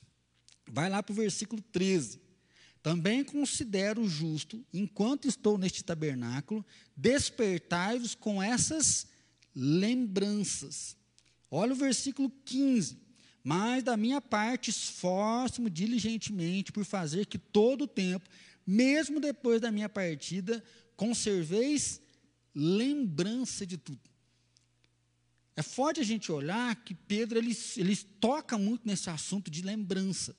Vai 0.69 0.91
lá 0.91 1.01
para 1.01 1.13
o 1.13 1.17
versículo 1.17 1.63
13. 1.71 2.21
Também 2.83 3.23
considero 3.23 4.09
justo, 4.09 4.67
enquanto 4.73 5.29
estou 5.29 5.57
neste 5.57 5.85
tabernáculo, 5.85 6.67
despertai-vos 6.97 8.17
com 8.17 8.43
essas 8.43 9.07
lembranças. 9.55 10.97
Olha 11.49 11.75
o 11.75 11.77
versículo 11.77 12.29
15. 12.45 13.04
Mas 13.45 13.83
da 13.83 13.95
minha 13.95 14.23
parte 14.23 14.71
esforço-me 14.71 15.69
diligentemente 15.69 16.73
por 16.73 16.83
fazer 16.83 17.27
que 17.27 17.37
todo 17.37 17.83
o 17.83 17.87
tempo, 17.87 18.27
mesmo 18.67 19.21
depois 19.21 19.61
da 19.61 19.71
minha 19.71 19.89
partida, 19.89 20.65
conserveis 20.97 22.01
lembrança 22.55 23.67
de 23.67 23.77
tudo. 23.77 24.01
É 25.55 25.63
forte 25.63 26.01
a 26.01 26.05
gente 26.05 26.33
olhar 26.33 26.75
que 26.75 26.95
Pedro 26.95 27.39
ele, 27.39 27.55
ele 27.77 27.95
toca 27.95 28.57
muito 28.57 28.87
nesse 28.87 29.11
assunto 29.11 29.51
de 29.51 29.61
lembrança. 29.61 30.35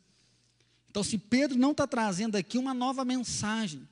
Então, 0.90 1.04
se 1.04 1.20
Pedro 1.20 1.60
não 1.60 1.72
está 1.72 1.86
trazendo 1.86 2.36
aqui 2.36 2.58
uma 2.58 2.74
nova 2.74 3.06
mensagem, 3.06 3.88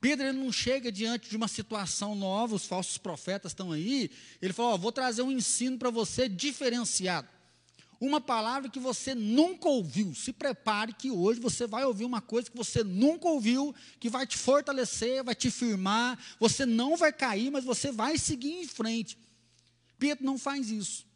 Pedro 0.00 0.26
ele 0.26 0.38
não 0.38 0.50
chega 0.50 0.90
diante 0.90 1.30
de 1.30 1.36
uma 1.36 1.46
situação 1.46 2.16
nova, 2.16 2.56
os 2.56 2.66
falsos 2.66 2.98
profetas 2.98 3.52
estão 3.52 3.70
aí, 3.70 4.10
ele 4.42 4.52
fala: 4.52 4.70
ó, 4.70 4.76
vou 4.76 4.90
trazer 4.90 5.22
um 5.22 5.30
ensino 5.30 5.78
para 5.78 5.90
você 5.90 6.28
diferenciado 6.28 7.28
uma 8.06 8.20
palavra 8.20 8.68
que 8.68 8.80
você 8.80 9.14
nunca 9.14 9.68
ouviu. 9.68 10.12
Se 10.12 10.32
prepare 10.32 10.92
que 10.92 11.08
hoje 11.08 11.38
você 11.38 11.68
vai 11.68 11.84
ouvir 11.84 12.04
uma 12.04 12.20
coisa 12.20 12.50
que 12.50 12.56
você 12.56 12.82
nunca 12.82 13.28
ouviu, 13.28 13.72
que 14.00 14.10
vai 14.10 14.26
te 14.26 14.36
fortalecer, 14.36 15.22
vai 15.22 15.36
te 15.36 15.52
firmar. 15.52 16.18
Você 16.40 16.66
não 16.66 16.96
vai 16.96 17.12
cair, 17.12 17.52
mas 17.52 17.64
você 17.64 17.92
vai 17.92 18.18
seguir 18.18 18.54
em 18.54 18.66
frente. 18.66 19.16
Pedro 20.00 20.24
não 20.24 20.36
faz 20.36 20.68
isso. 20.68 21.06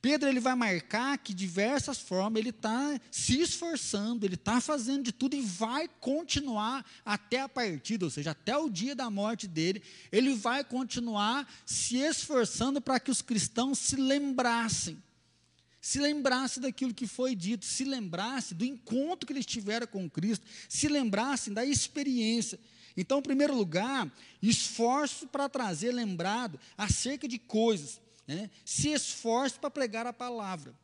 Pedro 0.00 0.26
ele 0.26 0.40
vai 0.40 0.54
marcar 0.54 1.18
que 1.18 1.34
diversas 1.34 1.98
formas 1.98 2.40
ele 2.40 2.50
está 2.50 2.98
se 3.10 3.40
esforçando, 3.40 4.24
ele 4.24 4.34
está 4.34 4.62
fazendo 4.62 5.02
de 5.02 5.12
tudo 5.12 5.36
e 5.36 5.42
vai 5.42 5.88
continuar 6.00 6.86
até 7.04 7.40
a 7.42 7.48
partida, 7.48 8.06
ou 8.06 8.10
seja, 8.10 8.30
até 8.30 8.56
o 8.56 8.70
dia 8.70 8.94
da 8.94 9.10
morte 9.10 9.46
dele, 9.46 9.82
ele 10.10 10.34
vai 10.34 10.64
continuar 10.64 11.46
se 11.66 11.96
esforçando 11.96 12.80
para 12.80 13.00
que 13.00 13.10
os 13.10 13.20
cristãos 13.20 13.78
se 13.78 13.96
lembrassem 13.96 15.02
se 15.84 15.98
lembrasse 15.98 16.60
daquilo 16.60 16.94
que 16.94 17.06
foi 17.06 17.34
dito, 17.36 17.66
se 17.66 17.84
lembrasse 17.84 18.54
do 18.54 18.64
encontro 18.64 19.26
que 19.26 19.34
eles 19.34 19.44
tiveram 19.44 19.86
com 19.86 20.08
Cristo, 20.08 20.46
se 20.66 20.88
lembrassem 20.88 21.52
da 21.52 21.62
experiência. 21.62 22.58
Então, 22.96 23.18
em 23.18 23.22
primeiro 23.22 23.54
lugar, 23.54 24.10
esforço 24.40 25.26
para 25.26 25.46
trazer 25.46 25.92
lembrado 25.92 26.58
acerca 26.74 27.28
de 27.28 27.38
coisas. 27.38 28.00
Né? 28.26 28.48
Se 28.64 28.88
esforce 28.94 29.58
para 29.58 29.70
pregar 29.70 30.06
a 30.06 30.12
palavra. 30.14 30.74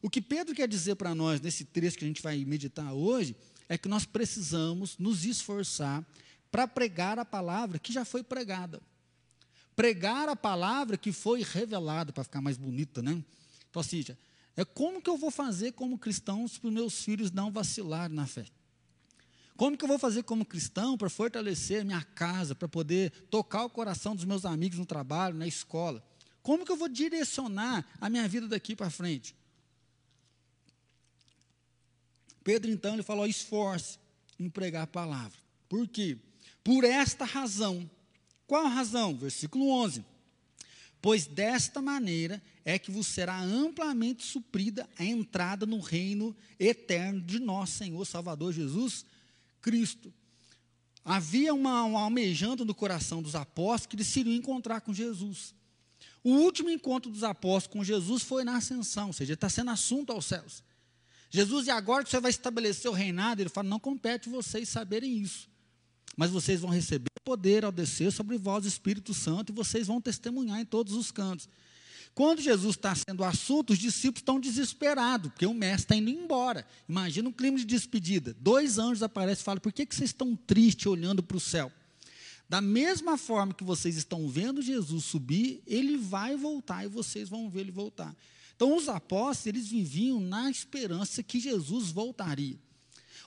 O 0.00 0.08
que 0.08 0.22
Pedro 0.22 0.54
quer 0.54 0.68
dizer 0.68 0.94
para 0.94 1.16
nós 1.16 1.40
nesse 1.40 1.64
trecho 1.64 1.98
que 1.98 2.04
a 2.04 2.08
gente 2.08 2.22
vai 2.22 2.44
meditar 2.44 2.92
hoje 2.92 3.34
é 3.68 3.76
que 3.76 3.88
nós 3.88 4.06
precisamos 4.06 4.96
nos 4.98 5.24
esforçar 5.24 6.06
para 6.52 6.68
pregar 6.68 7.18
a 7.18 7.24
palavra 7.24 7.80
que 7.80 7.92
já 7.92 8.04
foi 8.04 8.22
pregada. 8.22 8.80
Pregar 9.74 10.28
a 10.28 10.36
palavra 10.36 10.96
que 10.96 11.10
foi 11.10 11.42
revelada, 11.42 12.12
para 12.12 12.22
ficar 12.22 12.40
mais 12.40 12.56
bonita, 12.56 13.02
né? 13.02 13.20
Então, 13.68 13.82
seja, 13.82 14.16
é 14.56 14.64
como 14.64 15.02
que 15.02 15.10
eu 15.10 15.16
vou 15.16 15.30
fazer 15.30 15.72
como 15.72 15.98
cristãos 15.98 16.58
para 16.58 16.68
os 16.68 16.74
meus 16.74 17.02
filhos 17.02 17.30
não 17.30 17.50
vacilarem 17.50 18.14
na 18.14 18.26
fé? 18.26 18.46
Como 19.56 19.76
que 19.76 19.84
eu 19.84 19.88
vou 19.88 19.98
fazer 19.98 20.24
como 20.24 20.44
cristão 20.44 20.96
para 20.96 21.08
fortalecer 21.08 21.84
minha 21.84 22.02
casa, 22.02 22.54
para 22.54 22.68
poder 22.68 23.10
tocar 23.30 23.64
o 23.64 23.70
coração 23.70 24.14
dos 24.14 24.24
meus 24.24 24.44
amigos 24.44 24.78
no 24.78 24.86
trabalho, 24.86 25.36
na 25.36 25.46
escola? 25.46 26.04
Como 26.42 26.64
que 26.64 26.72
eu 26.72 26.76
vou 26.76 26.88
direcionar 26.88 27.86
a 28.00 28.10
minha 28.10 28.26
vida 28.28 28.48
daqui 28.48 28.74
para 28.74 28.90
frente? 28.90 29.34
Pedro, 32.42 32.70
então, 32.70 32.94
ele 32.94 33.02
falou: 33.02 33.26
esforce 33.26 33.98
em 34.38 34.50
pregar 34.50 34.82
a 34.82 34.86
palavra. 34.86 35.38
Por 35.68 35.88
quê? 35.88 36.18
Por 36.62 36.84
esta 36.84 37.24
razão. 37.24 37.88
Qual 38.46 38.66
razão? 38.66 39.16
Versículo 39.16 39.70
11. 39.70 40.04
Pois 41.04 41.26
desta 41.26 41.82
maneira 41.82 42.42
é 42.64 42.78
que 42.78 42.90
vos 42.90 43.06
será 43.06 43.38
amplamente 43.38 44.24
suprida 44.24 44.88
a 44.98 45.04
entrada 45.04 45.66
no 45.66 45.78
reino 45.78 46.34
eterno 46.58 47.20
de 47.20 47.38
nosso 47.38 47.72
Senhor 47.76 48.02
Salvador 48.06 48.54
Jesus 48.54 49.04
Cristo. 49.60 50.10
Havia 51.04 51.52
uma, 51.52 51.84
um 51.84 51.98
almejando 51.98 52.64
no 52.64 52.74
coração 52.74 53.20
dos 53.20 53.34
apóstolos 53.34 53.86
que 53.86 53.96
eles 53.96 54.16
iriam 54.16 54.34
encontrar 54.34 54.80
com 54.80 54.94
Jesus. 54.94 55.54
O 56.22 56.30
último 56.30 56.70
encontro 56.70 57.10
dos 57.10 57.22
apóstolos 57.22 57.74
com 57.74 57.84
Jesus 57.84 58.22
foi 58.22 58.42
na 58.42 58.56
ascensão, 58.56 59.08
ou 59.08 59.12
seja, 59.12 59.34
está 59.34 59.50
sendo 59.50 59.72
assunto 59.72 60.10
aos 60.10 60.24
céus. 60.24 60.64
Jesus, 61.28 61.66
e 61.66 61.70
agora 61.70 62.02
que 62.02 62.08
você 62.08 62.18
vai 62.18 62.30
estabelecer 62.30 62.90
o 62.90 62.94
reinado, 62.94 63.42
ele 63.42 63.50
fala: 63.50 63.68
não 63.68 63.78
compete 63.78 64.30
vocês 64.30 64.70
saberem 64.70 65.18
isso, 65.18 65.50
mas 66.16 66.30
vocês 66.30 66.62
vão 66.62 66.70
receber 66.70 67.13
poder 67.24 67.64
ao 67.64 67.72
descer 67.72 68.12
sobre 68.12 68.36
vós, 68.36 68.66
Espírito 68.66 69.14
Santo, 69.14 69.50
e 69.50 69.54
vocês 69.54 69.86
vão 69.86 70.00
testemunhar 70.00 70.60
em 70.60 70.64
todos 70.64 70.94
os 70.94 71.10
cantos. 71.10 71.48
Quando 72.14 72.40
Jesus 72.40 72.76
está 72.76 72.94
sendo 72.94 73.24
assunto, 73.24 73.72
os 73.72 73.78
discípulos 73.78 74.20
estão 74.20 74.38
desesperados, 74.38 75.32
porque 75.32 75.46
o 75.46 75.54
mestre 75.54 75.82
está 75.82 75.96
indo 75.96 76.10
embora. 76.10 76.64
Imagina 76.88 77.28
um 77.28 77.32
clima 77.32 77.58
de 77.58 77.64
despedida. 77.64 78.36
Dois 78.38 78.78
anjos 78.78 79.02
aparecem 79.02 79.42
e 79.42 79.44
falam: 79.44 79.60
por 79.60 79.72
que, 79.72 79.84
que 79.84 79.94
vocês 79.94 80.10
estão 80.10 80.36
tristes 80.36 80.86
olhando 80.86 81.22
para 81.22 81.36
o 81.36 81.40
céu? 81.40 81.72
Da 82.48 82.60
mesma 82.60 83.18
forma 83.18 83.54
que 83.54 83.64
vocês 83.64 83.96
estão 83.96 84.28
vendo 84.28 84.62
Jesus 84.62 85.04
subir, 85.04 85.60
ele 85.66 85.96
vai 85.96 86.36
voltar 86.36 86.84
e 86.84 86.88
vocês 86.88 87.28
vão 87.28 87.50
ver 87.50 87.60
ele 87.60 87.72
voltar. 87.72 88.14
Então, 88.54 88.76
os 88.76 88.88
apóstolos, 88.88 89.46
eles 89.46 89.68
viviam 89.68 90.20
na 90.20 90.48
esperança 90.48 91.22
que 91.22 91.40
Jesus 91.40 91.90
voltaria. 91.90 92.56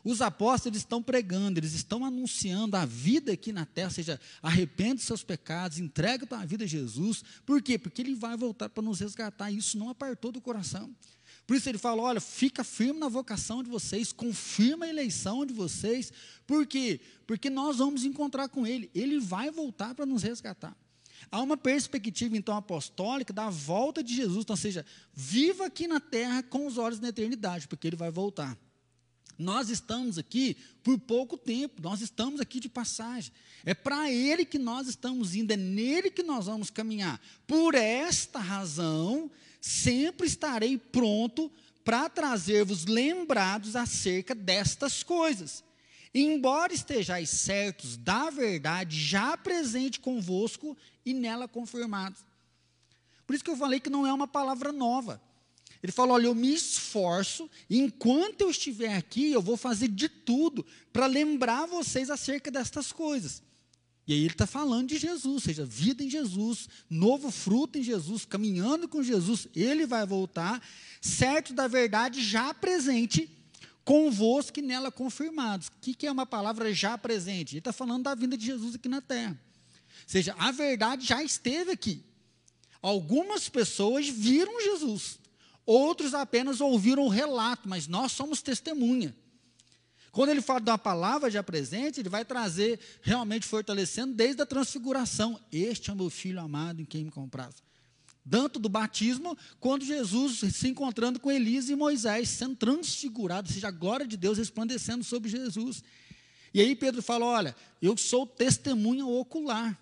Os 0.10 0.22
apóstolos 0.22 0.78
estão 0.78 1.04
pregando, 1.04 1.60
eles 1.60 1.74
estão 1.74 2.06
anunciando 2.06 2.78
a 2.78 2.86
vida 2.86 3.34
aqui 3.34 3.52
na 3.52 3.66
terra, 3.66 3.90
ou 3.90 3.94
seja, 3.94 4.18
arrepende 4.42 5.02
seus 5.02 5.22
pecados, 5.22 5.80
entrega 5.80 6.26
a 6.34 6.46
vida 6.46 6.64
a 6.64 6.68
Jesus. 6.68 7.26
Por 7.46 7.62
quê? 7.62 7.78
Porque 7.78 8.04
ele 8.04 8.16
vai 8.16 8.38
voltar 8.38 8.70
para 8.70 8.82
nos 8.82 9.02
resgatar. 9.02 9.52
Isso 9.52 9.78
não 9.78 9.90
apartou 9.90 10.32
do 10.32 10.40
coração. 10.40 10.96
Por 11.46 11.58
isso 11.58 11.68
ele 11.68 11.78
fala: 11.78 12.02
olha, 12.02 12.22
fica 12.22 12.64
firme 12.64 13.02
na 13.02 13.10
vocação 13.10 13.62
de 13.62 13.70
vocês, 13.70 14.14
confirma 14.14 14.86
a 14.86 14.88
eleição 14.88 15.46
de 15.46 15.54
vocês. 15.54 16.14
Por 16.48 16.66
quê? 16.66 17.02
Porque 17.26 17.50
nós 17.50 17.80
vamos 17.80 18.06
encontrar 18.06 18.48
com 18.48 18.66
ele. 18.66 18.90
Ele 18.96 19.20
vai 19.20 19.52
voltar 19.52 19.94
para 19.94 20.06
nos 20.06 20.24
resgatar. 20.24 20.74
Há 21.30 21.42
uma 21.42 21.58
perspectiva, 21.58 22.38
então, 22.38 22.56
apostólica 22.56 23.34
da 23.34 23.50
volta 23.50 24.02
de 24.02 24.16
Jesus, 24.16 24.44
então, 24.44 24.54
ou 24.54 24.58
seja, 24.58 24.86
viva 25.14 25.66
aqui 25.66 25.86
na 25.86 26.00
terra 26.00 26.42
com 26.44 26.66
os 26.66 26.78
olhos 26.78 27.02
na 27.02 27.10
eternidade, 27.10 27.68
porque 27.68 27.88
ele 27.88 27.98
vai 27.98 28.10
voltar. 28.10 28.58
Nós 29.38 29.70
estamos 29.70 30.17
aqui 30.17 30.58
por 30.84 30.98
pouco 30.98 31.38
tempo, 31.38 31.82
nós 31.82 32.01
estamos 32.01 32.39
aqui 32.39 32.60
de 32.60 32.70
passagem. 32.70 33.32
É 33.65 33.74
para 33.74 34.12
Ele 34.12 34.46
que 34.46 34.58
nós 34.58 34.88
estamos 34.88 35.36
indo, 35.36 35.51
é 35.51 35.58
nele 35.58 36.10
que 36.10 36.24
nós 36.24 36.48
vamos 36.48 36.70
caminhar. 36.70 37.22
Por 37.46 37.75
esta 37.75 38.39
razão, 38.39 39.29
sempre 39.62 40.25
estarei 40.27 40.77
pronto 40.77 41.51
para 41.84 42.10
trazer-vos 42.10 42.86
lembrados 42.86 43.75
acerca 43.75 44.34
destas 44.34 45.03
coisas. 45.03 45.63
Embora 46.13 46.74
estejais 46.74 47.29
certos 47.29 47.96
da 47.96 48.29
verdade 48.29 49.00
já 49.00 49.38
presente 49.38 50.00
convosco 50.00 50.75
e 51.06 51.13
nela 51.13 51.48
confirmados. 51.48 52.25
Por 53.25 53.36
isso 53.36 53.44
que 53.44 53.50
eu 53.50 53.58
falei 53.58 53.79
que 53.79 53.89
não 53.89 54.08
é 54.08 54.12
uma 54.12 54.27
palavra 54.27 54.72
nova. 54.72 55.22
Ele 55.81 55.91
falou: 55.91 56.15
Olha, 56.15 56.27
eu 56.27 56.36
me 56.36 56.53
esforço, 56.53 57.50
enquanto 57.69 58.41
eu 58.41 58.50
estiver 58.50 58.96
aqui, 58.96 59.31
eu 59.31 59.41
vou 59.41 59.57
fazer 59.57 59.88
de 59.88 60.10
tudo 60.10 60.65
para 60.91 61.05
lembrar 61.05 61.65
vocês 61.65 62.10
acerca 62.10 62.50
destas 62.50 62.91
coisas. 62.91 63.41
E 64.07 64.13
aí 64.13 64.19
ele 64.19 64.34
está 64.34 64.48
falando 64.48 64.88
de 64.88 64.98
Jesus, 64.98 65.25
ou 65.25 65.39
seja, 65.39 65.65
vida 65.65 66.01
em 66.01 66.10
Jesus, 66.10 66.69
novo 66.89 67.29
fruto 67.29 67.77
em 67.77 67.84
Jesus, 67.84 68.24
caminhando 68.24 68.88
com 68.88 69.03
Jesus, 69.03 69.50
ele 69.53 69.86
vai 69.86 70.05
voltar, 70.05 70.65
certo 71.01 71.53
da 71.53 71.67
verdade 71.67 72.24
já 72.24 72.53
presente, 72.53 73.29
convosco 73.84 74.60
e 74.60 74.62
nela 74.62 74.89
confirmados. 74.89 75.67
O 75.67 75.72
que, 75.81 75.93
que 75.93 76.07
é 76.07 76.12
uma 76.12 76.25
palavra 76.25 76.74
já 76.74 76.98
presente? 76.98 77.53
Ele 77.53 77.60
está 77.60 77.74
falando 77.74 78.03
da 78.03 78.15
vinda 78.15 78.38
de 78.38 78.46
Jesus 78.46 78.75
aqui 78.75 78.88
na 78.88 79.01
terra. 79.01 79.38
Ou 79.74 80.10
seja, 80.10 80.34
a 80.39 80.51
verdade 80.51 81.05
já 81.05 81.22
esteve 81.22 81.72
aqui. 81.72 82.01
Algumas 82.81 83.50
pessoas 83.50 84.07
viram 84.07 84.62
Jesus, 84.62 85.19
Outros 85.67 86.13
apenas 86.13 86.62
ouviram 86.62 87.03
o 87.03 87.09
relato, 87.09 87.67
mas 87.67 87.89
nós 87.89 88.13
somos 88.13 88.41
testemunha. 88.41 89.13
Quando 90.13 90.29
ele 90.29 90.41
fala 90.41 90.62
de 90.62 90.71
uma 90.71 90.77
palavra 90.77 91.29
já 91.29 91.43
presente, 91.43 92.00
ele 92.00 92.07
vai 92.07 92.24
trazer 92.24 92.79
realmente 93.01 93.45
fortalecendo 93.45 94.13
desde 94.13 94.41
a 94.41 94.45
transfiguração. 94.45 95.38
Este 95.51 95.91
é 95.91 95.93
meu 95.93 96.09
filho 96.09 96.39
amado 96.39 96.81
em 96.81 96.86
quem 96.86 97.03
me 97.03 97.12
compraz. 97.12 97.55
Tanto 98.29 98.59
do 98.59 98.69
batismo, 98.69 99.38
quando 99.59 99.83
Jesus 99.83 100.39
se 100.55 100.69
encontrando 100.69 101.19
com 101.19 101.29
Elias 101.29 101.69
e 101.69 101.75
Moisés, 101.75 102.29
sendo 102.29 102.55
transfigurado, 102.55 103.51
seja, 103.51 103.67
a 103.67 103.71
glória 103.71 104.07
de 104.07 104.15
Deus 104.15 104.38
resplandecendo 104.38 105.03
sobre 105.03 105.29
Jesus. 105.29 105.83
E 106.53 106.62
aí 106.62 106.77
Pedro 106.77 107.01
fala: 107.01 107.25
Olha, 107.25 107.55
eu 107.81 107.95
sou 107.97 108.25
testemunha 108.25 109.05
ocular. 109.05 109.77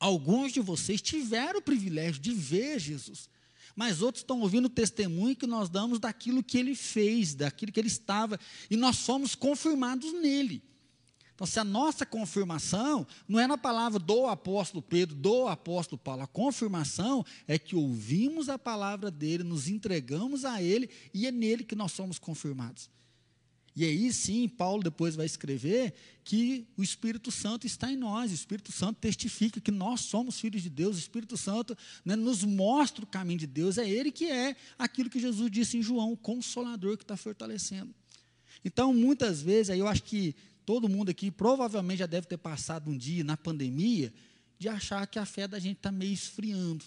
Alguns 0.00 0.52
de 0.52 0.60
vocês 0.60 1.02
tiveram 1.02 1.60
o 1.60 1.62
privilégio 1.62 2.20
de 2.20 2.32
ver 2.32 2.78
Jesus 2.78 3.30
mas 3.74 4.02
outros 4.02 4.22
estão 4.22 4.40
ouvindo 4.40 4.66
o 4.66 4.70
testemunho 4.70 5.36
que 5.36 5.46
nós 5.46 5.68
damos 5.68 5.98
daquilo 5.98 6.42
que 6.42 6.58
ele 6.58 6.74
fez, 6.74 7.34
daquilo 7.34 7.72
que 7.72 7.80
ele 7.80 7.88
estava, 7.88 8.38
e 8.70 8.76
nós 8.76 8.96
somos 8.96 9.34
confirmados 9.34 10.12
nele. 10.12 10.62
Então, 11.34 11.46
se 11.46 11.58
a 11.58 11.64
nossa 11.64 12.06
confirmação 12.06 13.06
não 13.26 13.40
é 13.40 13.46
na 13.46 13.58
palavra 13.58 13.98
do 13.98 14.26
apóstolo 14.26 14.82
Pedro, 14.82 15.16
do 15.16 15.48
apóstolo 15.48 15.98
Paulo, 15.98 16.22
a 16.22 16.26
confirmação 16.26 17.24
é 17.48 17.58
que 17.58 17.74
ouvimos 17.74 18.48
a 18.48 18.58
palavra 18.58 19.10
dele, 19.10 19.42
nos 19.42 19.66
entregamos 19.66 20.44
a 20.44 20.62
ele 20.62 20.88
e 21.12 21.26
é 21.26 21.32
nele 21.32 21.64
que 21.64 21.74
nós 21.74 21.92
somos 21.92 22.18
confirmados. 22.18 22.88
E 23.74 23.84
aí 23.84 24.12
sim, 24.12 24.46
Paulo 24.48 24.82
depois 24.82 25.16
vai 25.16 25.24
escrever 25.24 25.94
que 26.22 26.66
o 26.76 26.82
Espírito 26.82 27.30
Santo 27.30 27.66
está 27.66 27.90
em 27.90 27.96
nós, 27.96 28.30
o 28.30 28.34
Espírito 28.34 28.70
Santo 28.70 28.98
testifica 29.00 29.60
que 29.60 29.70
nós 29.70 30.00
somos 30.00 30.38
filhos 30.38 30.62
de 30.62 30.68
Deus, 30.68 30.96
o 30.96 30.98
Espírito 30.98 31.38
Santo 31.38 31.76
né, 32.04 32.14
nos 32.14 32.44
mostra 32.44 33.02
o 33.02 33.06
caminho 33.06 33.38
de 33.38 33.46
Deus, 33.46 33.78
é 33.78 33.88
Ele 33.88 34.12
que 34.12 34.26
é 34.30 34.54
aquilo 34.78 35.08
que 35.08 35.18
Jesus 35.18 35.50
disse 35.50 35.78
em 35.78 35.82
João, 35.82 36.12
o 36.12 36.16
consolador 36.16 36.98
que 36.98 37.04
está 37.04 37.16
fortalecendo. 37.16 37.94
Então, 38.64 38.92
muitas 38.92 39.40
vezes, 39.40 39.70
aí 39.70 39.78
eu 39.78 39.88
acho 39.88 40.02
que 40.02 40.36
todo 40.66 40.88
mundo 40.88 41.10
aqui 41.10 41.30
provavelmente 41.30 42.00
já 42.00 42.06
deve 42.06 42.26
ter 42.26 42.38
passado 42.38 42.90
um 42.90 42.96
dia 42.96 43.24
na 43.24 43.36
pandemia 43.36 44.12
de 44.58 44.68
achar 44.68 45.06
que 45.06 45.18
a 45.18 45.24
fé 45.24 45.48
da 45.48 45.58
gente 45.58 45.78
está 45.78 45.90
meio 45.90 46.12
esfriando. 46.12 46.84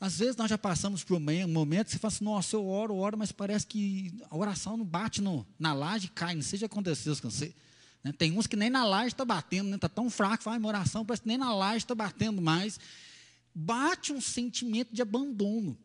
Às 0.00 0.18
vezes 0.18 0.34
nós 0.34 0.48
já 0.48 0.56
passamos 0.56 1.04
por 1.04 1.18
um 1.18 1.48
momento 1.48 1.86
que 1.86 1.92
você 1.92 1.98
fala 1.98 2.14
assim, 2.14 2.24
nossa, 2.24 2.56
eu 2.56 2.66
oro, 2.66 2.96
oro, 2.96 3.18
mas 3.18 3.30
parece 3.30 3.66
que 3.66 4.14
a 4.30 4.36
oração 4.36 4.78
não 4.78 4.84
bate 4.84 5.20
no, 5.20 5.46
na 5.58 5.74
laje 5.74 6.06
e 6.06 6.08
cai. 6.08 6.34
Não 6.34 6.40
sei 6.40 6.56
se 6.56 6.62
já 6.62 6.66
aconteceu 6.66 7.14
com 7.16 7.30
você. 7.30 7.54
Né? 8.02 8.10
Tem 8.12 8.32
uns 8.32 8.46
que 8.46 8.56
nem 8.56 8.70
na 8.70 8.82
laje 8.86 9.08
está 9.08 9.26
batendo, 9.26 9.66
está 9.66 9.72
né? 9.72 9.78
Tá 9.78 9.88
tão 9.90 10.08
fraco, 10.08 10.42
fala, 10.42 10.58
minha 10.58 10.68
oração 10.68 11.04
parece 11.04 11.20
que 11.20 11.28
nem 11.28 11.36
na 11.36 11.54
laje 11.54 11.84
está 11.84 11.94
batendo 11.94 12.40
mais. 12.40 12.80
Bate 13.54 14.10
um 14.10 14.22
sentimento 14.22 14.94
de 14.94 15.02
abandono. 15.02 15.76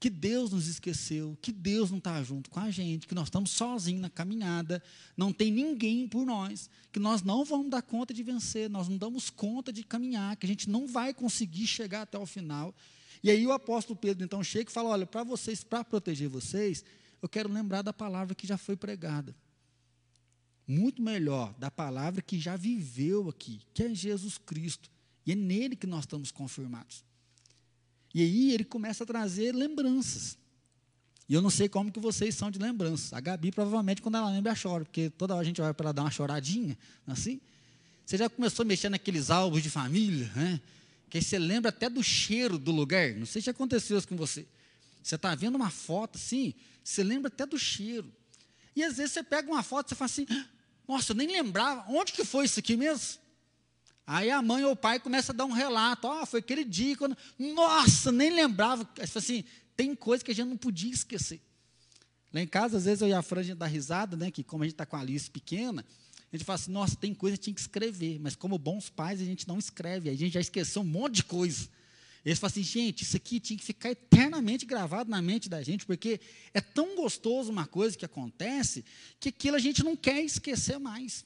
Que 0.00 0.08
Deus 0.08 0.52
nos 0.52 0.66
esqueceu, 0.66 1.36
que 1.42 1.52
Deus 1.52 1.90
não 1.90 1.98
está 1.98 2.22
junto 2.22 2.48
com 2.48 2.60
a 2.60 2.70
gente, 2.70 3.06
que 3.06 3.14
nós 3.14 3.28
estamos 3.28 3.50
sozinhos 3.50 4.00
na 4.00 4.10
caminhada, 4.10 4.82
não 5.16 5.32
tem 5.32 5.50
ninguém 5.50 6.06
por 6.06 6.24
nós, 6.24 6.70
que 6.92 6.98
nós 6.98 7.22
não 7.22 7.46
vamos 7.46 7.70
dar 7.70 7.80
conta 7.80 8.12
de 8.12 8.22
vencer, 8.22 8.68
nós 8.68 8.88
não 8.88 8.98
damos 8.98 9.30
conta 9.30 9.72
de 9.72 9.82
caminhar, 9.82 10.36
que 10.36 10.44
a 10.44 10.48
gente 10.48 10.68
não 10.68 10.86
vai 10.86 11.14
conseguir 11.14 11.66
chegar 11.66 12.02
até 12.02 12.18
o 12.18 12.26
final. 12.26 12.74
E 13.26 13.30
aí 13.32 13.44
o 13.44 13.50
apóstolo 13.50 13.98
Pedro 13.98 14.24
então 14.24 14.40
chega 14.44 14.70
e 14.70 14.72
fala: 14.72 14.90
olha, 14.90 15.04
para 15.04 15.24
vocês, 15.24 15.64
para 15.64 15.82
proteger 15.82 16.28
vocês, 16.28 16.84
eu 17.20 17.28
quero 17.28 17.52
lembrar 17.52 17.82
da 17.82 17.92
palavra 17.92 18.36
que 18.36 18.46
já 18.46 18.56
foi 18.56 18.76
pregada. 18.76 19.34
muito 20.64 21.02
melhor 21.02 21.52
da 21.58 21.68
palavra 21.68 22.22
que 22.22 22.38
já 22.38 22.56
viveu 22.56 23.28
aqui, 23.28 23.62
que 23.74 23.82
é 23.82 23.92
Jesus 23.92 24.38
Cristo. 24.38 24.88
E 25.26 25.32
é 25.32 25.34
nele 25.34 25.74
que 25.74 25.88
nós 25.88 26.04
estamos 26.04 26.30
confirmados. 26.30 27.04
E 28.14 28.22
aí 28.22 28.52
ele 28.52 28.62
começa 28.62 29.02
a 29.02 29.06
trazer 29.06 29.52
lembranças. 29.52 30.38
E 31.28 31.34
eu 31.34 31.42
não 31.42 31.50
sei 31.50 31.68
como 31.68 31.90
que 31.90 31.98
vocês 31.98 32.32
são 32.32 32.48
de 32.48 32.60
lembranças. 32.60 33.12
A 33.12 33.18
Gabi, 33.18 33.50
provavelmente, 33.50 34.00
quando 34.02 34.18
ela 34.18 34.30
lembra, 34.30 34.54
chora, 34.54 34.84
porque 34.84 35.10
toda 35.10 35.34
hora 35.34 35.42
a 35.42 35.44
gente 35.44 35.60
vai 35.60 35.74
para 35.74 35.86
ela 35.86 35.92
dar 35.92 36.02
uma 36.02 36.12
choradinha, 36.12 36.78
assim. 37.04 37.40
Você 38.04 38.16
já 38.16 38.30
começou 38.30 38.62
a 38.62 38.66
mexer 38.66 38.88
naqueles 38.88 39.30
álbuns 39.30 39.64
de 39.64 39.68
família, 39.68 40.30
né? 40.36 40.60
Que 41.16 41.18
aí 41.18 41.22
você 41.24 41.38
lembra 41.38 41.70
até 41.70 41.88
do 41.88 42.02
cheiro 42.02 42.58
do 42.58 42.70
lugar. 42.70 43.14
Não 43.14 43.24
sei 43.24 43.40
se 43.40 43.48
aconteceu 43.48 43.96
isso 43.96 44.06
com 44.06 44.16
você. 44.16 44.46
Você 45.02 45.14
está 45.14 45.34
vendo 45.34 45.54
uma 45.54 45.70
foto 45.70 46.16
assim, 46.16 46.52
você 46.84 47.02
lembra 47.02 47.28
até 47.28 47.46
do 47.46 47.58
cheiro. 47.58 48.12
E 48.74 48.84
às 48.84 48.98
vezes 48.98 49.12
você 49.12 49.22
pega 49.22 49.50
uma 49.50 49.62
foto 49.62 49.86
e 49.86 49.88
você 49.88 49.94
fala 49.94 50.10
assim, 50.10 50.26
nossa, 50.86 51.12
eu 51.12 51.16
nem 51.16 51.26
lembrava, 51.28 51.86
onde 51.88 52.12
que 52.12 52.22
foi 52.22 52.44
isso 52.44 52.58
aqui 52.58 52.76
mesmo? 52.76 53.18
Aí 54.06 54.30
a 54.30 54.42
mãe 54.42 54.62
ou 54.64 54.72
o 54.72 54.76
pai 54.76 55.00
começa 55.00 55.32
a 55.32 55.34
dar 55.34 55.46
um 55.46 55.52
relato, 55.52 56.06
ó, 56.06 56.20
oh, 56.20 56.26
foi 56.26 56.40
aquele 56.40 56.64
dia 56.64 56.94
quando, 56.98 57.16
nossa, 57.38 58.12
nem 58.12 58.30
lembrava, 58.30 58.86
assim, 59.14 59.42
tem 59.74 59.94
coisa 59.94 60.22
que 60.22 60.32
a 60.32 60.34
gente 60.34 60.48
não 60.48 60.56
podia 60.58 60.92
esquecer. 60.92 61.40
Lá 62.30 62.42
em 62.42 62.46
casa, 62.46 62.76
às 62.76 62.84
vezes 62.84 63.00
eu 63.00 63.08
e 63.08 63.14
a 63.14 63.22
Fran, 63.22 63.40
a 63.40 63.44
gente 63.44 63.56
dá 63.56 63.66
risada, 63.66 64.18
né, 64.18 64.30
que 64.30 64.44
como 64.44 64.64
a 64.64 64.66
gente 64.66 64.74
está 64.74 64.84
com 64.84 64.96
a 64.96 65.00
Alice 65.00 65.30
pequena, 65.30 65.82
a 66.32 66.36
gente 66.36 66.44
fala 66.44 66.56
assim, 66.56 66.72
nossa, 66.72 66.96
tem 66.96 67.14
coisa 67.14 67.36
que 67.36 67.44
tinha 67.44 67.54
que 67.54 67.60
escrever, 67.60 68.18
mas 68.20 68.34
como 68.34 68.58
bons 68.58 68.90
pais 68.90 69.20
a 69.20 69.24
gente 69.24 69.46
não 69.46 69.58
escreve, 69.58 70.10
a 70.10 70.14
gente 70.14 70.34
já 70.34 70.40
esqueceu 70.40 70.82
um 70.82 70.84
monte 70.84 71.16
de 71.16 71.24
coisa. 71.24 71.68
Eles 72.24 72.40
falam 72.40 72.50
assim, 72.50 72.64
gente, 72.64 73.02
isso 73.02 73.16
aqui 73.16 73.38
tinha 73.38 73.56
que 73.56 73.64
ficar 73.64 73.90
eternamente 73.90 74.66
gravado 74.66 75.08
na 75.08 75.22
mente 75.22 75.48
da 75.48 75.62
gente, 75.62 75.86
porque 75.86 76.20
é 76.52 76.60
tão 76.60 76.96
gostoso 76.96 77.52
uma 77.52 77.66
coisa 77.66 77.96
que 77.96 78.04
acontece, 78.04 78.84
que 79.20 79.28
aquilo 79.28 79.56
a 79.56 79.60
gente 79.60 79.84
não 79.84 79.94
quer 79.94 80.20
esquecer 80.22 80.76
mais. 80.78 81.24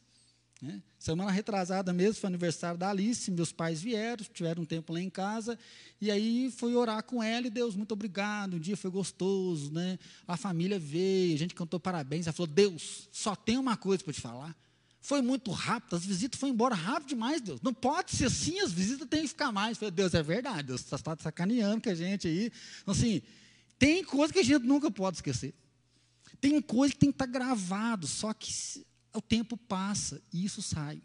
Né? 0.61 0.83
Semana 0.99 1.31
retrasada 1.31 1.91
mesmo, 1.91 2.21
foi 2.21 2.29
aniversário 2.29 2.79
da 2.79 2.91
Alice, 2.91 3.31
meus 3.31 3.51
pais 3.51 3.81
vieram, 3.81 4.23
tiveram 4.35 4.63
um 4.63 4.67
tempo 4.67 4.93
lá 4.93 5.01
em 5.01 5.09
casa, 5.09 5.59
e 5.99 6.11
aí 6.11 6.53
fui 6.55 6.75
orar 6.75 7.03
com 7.03 7.23
ela, 7.23 7.47
e 7.47 7.51
Deus, 7.51 7.75
muito 7.75 7.93
obrigado, 7.93 8.55
o 8.55 8.61
dia 8.61 8.77
foi 8.77 8.91
gostoso, 8.91 9.73
né? 9.73 9.99
a 10.29 10.37
família 10.37 10.79
veio, 10.79 11.35
a 11.35 11.39
gente 11.39 11.55
cantou 11.55 11.81
parabéns, 11.81 12.27
ela 12.27 12.35
falou, 12.35 12.53
Deus, 12.53 13.09
só 13.11 13.35
tem 13.35 13.57
uma 13.57 13.75
coisa 13.75 14.05
para 14.05 14.13
te 14.13 14.21
falar, 14.21 14.55
foi 15.01 15.23
muito 15.23 15.51
rápido, 15.51 15.97
as 15.97 16.05
visitas 16.05 16.39
foram 16.39 16.53
embora 16.53 16.75
rápido 16.75 17.09
demais, 17.09 17.41
Deus. 17.41 17.61
Não 17.63 17.73
pode 17.73 18.15
ser 18.15 18.27
assim, 18.27 18.61
as 18.61 18.71
visitas 18.71 19.09
têm 19.09 19.23
que 19.23 19.29
ficar 19.29 19.51
mais. 19.51 19.79
falei, 19.79 19.91
Deus, 19.91 20.13
é 20.13 20.23
verdade, 20.23 20.69
Deus 20.69 20.83
está 20.83 21.17
sacaneando 21.19 21.83
com 21.83 21.89
a 21.89 21.95
gente 21.95 22.29
aí. 22.29 22.53
Então, 22.83 22.93
assim, 22.93 23.23
tem 23.79 24.05
coisa 24.05 24.33
que 24.33 24.41
a 24.41 24.43
gente 24.43 24.65
nunca 24.65 24.91
pode 24.91 25.17
esquecer. 25.17 25.55
Tem 26.39 26.61
coisa 26.61 26.93
que 26.93 27.01
tem 27.01 27.11
que 27.11 27.15
estar 27.15 27.27
gravado, 27.27 28.07
só 28.07 28.33
que 28.35 28.53
o 29.15 29.23
tempo 29.23 29.57
passa 29.57 30.23
e 30.33 30.45
isso 30.45 30.61
sai. 30.61 31.03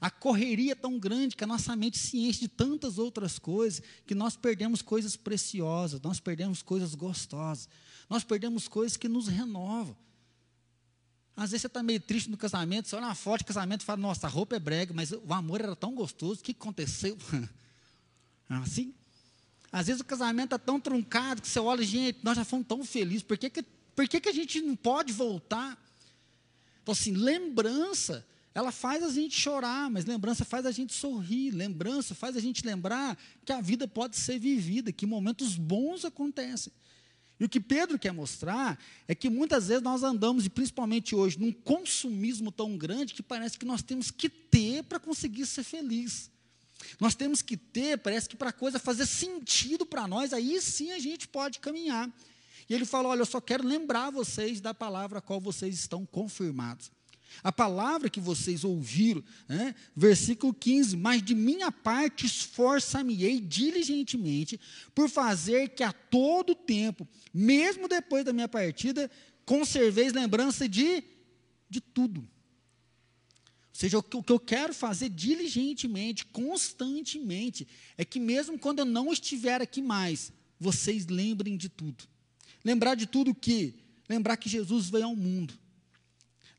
A 0.00 0.10
correria 0.10 0.72
é 0.72 0.74
tão 0.74 0.98
grande 0.98 1.36
que 1.36 1.44
a 1.44 1.46
nossa 1.46 1.74
mente 1.76 1.96
se 1.96 2.18
enche 2.18 2.40
de 2.40 2.48
tantas 2.48 2.98
outras 2.98 3.38
coisas 3.38 3.80
que 4.04 4.14
nós 4.14 4.36
perdemos 4.36 4.82
coisas 4.82 5.16
preciosas, 5.16 6.00
nós 6.00 6.20
perdemos 6.20 6.60
coisas 6.60 6.94
gostosas, 6.94 7.68
nós 8.10 8.24
perdemos 8.24 8.68
coisas 8.68 8.96
que 8.96 9.08
nos 9.08 9.28
renovam. 9.28 9.96
Às 11.36 11.50
vezes 11.50 11.62
você 11.62 11.66
está 11.66 11.82
meio 11.82 12.00
triste 12.00 12.30
no 12.30 12.36
casamento, 12.36 12.88
você 12.88 12.96
olha 12.96 13.06
uma 13.06 13.14
foto 13.14 13.38
de 13.38 13.44
casamento 13.46 13.82
e 13.82 13.84
fala, 13.84 14.00
nossa, 14.00 14.26
a 14.26 14.30
roupa 14.30 14.56
é 14.56 14.58
brega, 14.58 14.92
mas 14.92 15.12
o 15.12 15.32
amor 15.32 15.60
era 15.60 15.74
tão 15.74 15.94
gostoso, 15.94 16.40
o 16.40 16.44
que 16.44 16.52
aconteceu? 16.52 17.16
assim? 18.48 18.94
Às 19.70 19.86
vezes 19.86 20.02
o 20.02 20.04
casamento 20.04 20.54
está 20.54 20.58
tão 20.58 20.78
truncado 20.78 21.40
que 21.40 21.48
você 21.48 21.58
olha, 21.58 21.82
gente, 21.82 22.18
nós 22.22 22.36
já 22.36 22.44
fomos 22.44 22.66
tão 22.66 22.84
felizes, 22.84 23.22
por 23.22 23.38
que, 23.38 23.48
que, 23.48 23.62
por 23.96 24.06
que, 24.06 24.20
que 24.20 24.28
a 24.28 24.32
gente 24.32 24.60
não 24.60 24.76
pode 24.76 25.12
voltar? 25.12 25.78
Então, 26.82 26.92
assim, 26.92 27.12
lembrança, 27.12 28.26
ela 28.54 28.70
faz 28.70 29.02
a 29.02 29.08
gente 29.08 29.38
chorar, 29.38 29.90
mas 29.90 30.04
lembrança 30.04 30.44
faz 30.44 30.66
a 30.66 30.70
gente 30.70 30.92
sorrir, 30.92 31.50
lembrança 31.52 32.14
faz 32.14 32.36
a 32.36 32.40
gente 32.40 32.66
lembrar 32.66 33.16
que 33.46 33.52
a 33.52 33.62
vida 33.62 33.88
pode 33.88 34.18
ser 34.18 34.38
vivida, 34.38 34.92
que 34.92 35.06
momentos 35.06 35.56
bons 35.56 36.04
acontecem. 36.04 36.70
E 37.42 37.44
o 37.44 37.48
que 37.48 37.58
Pedro 37.58 37.98
quer 37.98 38.12
mostrar 38.12 38.78
é 39.08 39.16
que 39.16 39.28
muitas 39.28 39.66
vezes 39.66 39.82
nós 39.82 40.04
andamos, 40.04 40.46
e 40.46 40.48
principalmente 40.48 41.12
hoje, 41.12 41.40
num 41.40 41.50
consumismo 41.50 42.52
tão 42.52 42.78
grande 42.78 43.14
que 43.14 43.20
parece 43.20 43.58
que 43.58 43.66
nós 43.66 43.82
temos 43.82 44.12
que 44.12 44.28
ter 44.28 44.84
para 44.84 45.00
conseguir 45.00 45.44
ser 45.46 45.64
feliz. 45.64 46.30
Nós 47.00 47.16
temos 47.16 47.42
que 47.42 47.56
ter, 47.56 47.98
parece 47.98 48.28
que 48.28 48.36
para 48.36 48.50
a 48.50 48.52
coisa 48.52 48.78
fazer 48.78 49.06
sentido 49.06 49.84
para 49.84 50.06
nós, 50.06 50.32
aí 50.32 50.60
sim 50.60 50.92
a 50.92 51.00
gente 51.00 51.26
pode 51.26 51.58
caminhar. 51.58 52.08
E 52.68 52.74
ele 52.74 52.84
fala: 52.84 53.08
Olha, 53.08 53.22
eu 53.22 53.26
só 53.26 53.40
quero 53.40 53.66
lembrar 53.66 54.10
vocês 54.10 54.60
da 54.60 54.72
palavra 54.72 55.18
a 55.18 55.20
qual 55.20 55.40
vocês 55.40 55.74
estão 55.74 56.06
confirmados. 56.06 56.92
A 57.42 57.52
palavra 57.52 58.10
que 58.10 58.20
vocês 58.20 58.64
ouviram, 58.64 59.22
né? 59.48 59.74
versículo 59.94 60.52
15: 60.52 60.96
Mas 60.96 61.22
de 61.22 61.34
minha 61.34 61.70
parte 61.70 62.26
esforça-me-ei 62.26 63.40
diligentemente 63.40 64.60
por 64.94 65.08
fazer 65.08 65.70
que 65.70 65.82
a 65.82 65.92
todo 65.92 66.54
tempo, 66.54 67.06
mesmo 67.32 67.88
depois 67.88 68.24
da 68.24 68.32
minha 68.32 68.48
partida, 68.48 69.10
conserveis 69.44 70.12
lembrança 70.12 70.68
de, 70.68 71.02
de 71.68 71.80
tudo. 71.80 72.20
Ou 72.20 72.28
seja, 73.72 73.98
o 73.98 74.02
que 74.02 74.32
eu 74.32 74.40
quero 74.40 74.74
fazer 74.74 75.08
diligentemente, 75.08 76.26
constantemente, 76.26 77.66
é 77.96 78.04
que 78.04 78.20
mesmo 78.20 78.58
quando 78.58 78.80
eu 78.80 78.84
não 78.84 79.12
estiver 79.12 79.60
aqui 79.60 79.80
mais, 79.80 80.32
vocês 80.60 81.06
lembrem 81.06 81.56
de 81.56 81.68
tudo. 81.68 82.04
Lembrar 82.64 82.94
de 82.94 83.06
tudo 83.06 83.34
que? 83.34 83.74
Lembrar 84.08 84.36
que 84.36 84.48
Jesus 84.48 84.88
veio 84.90 85.06
ao 85.06 85.16
mundo 85.16 85.61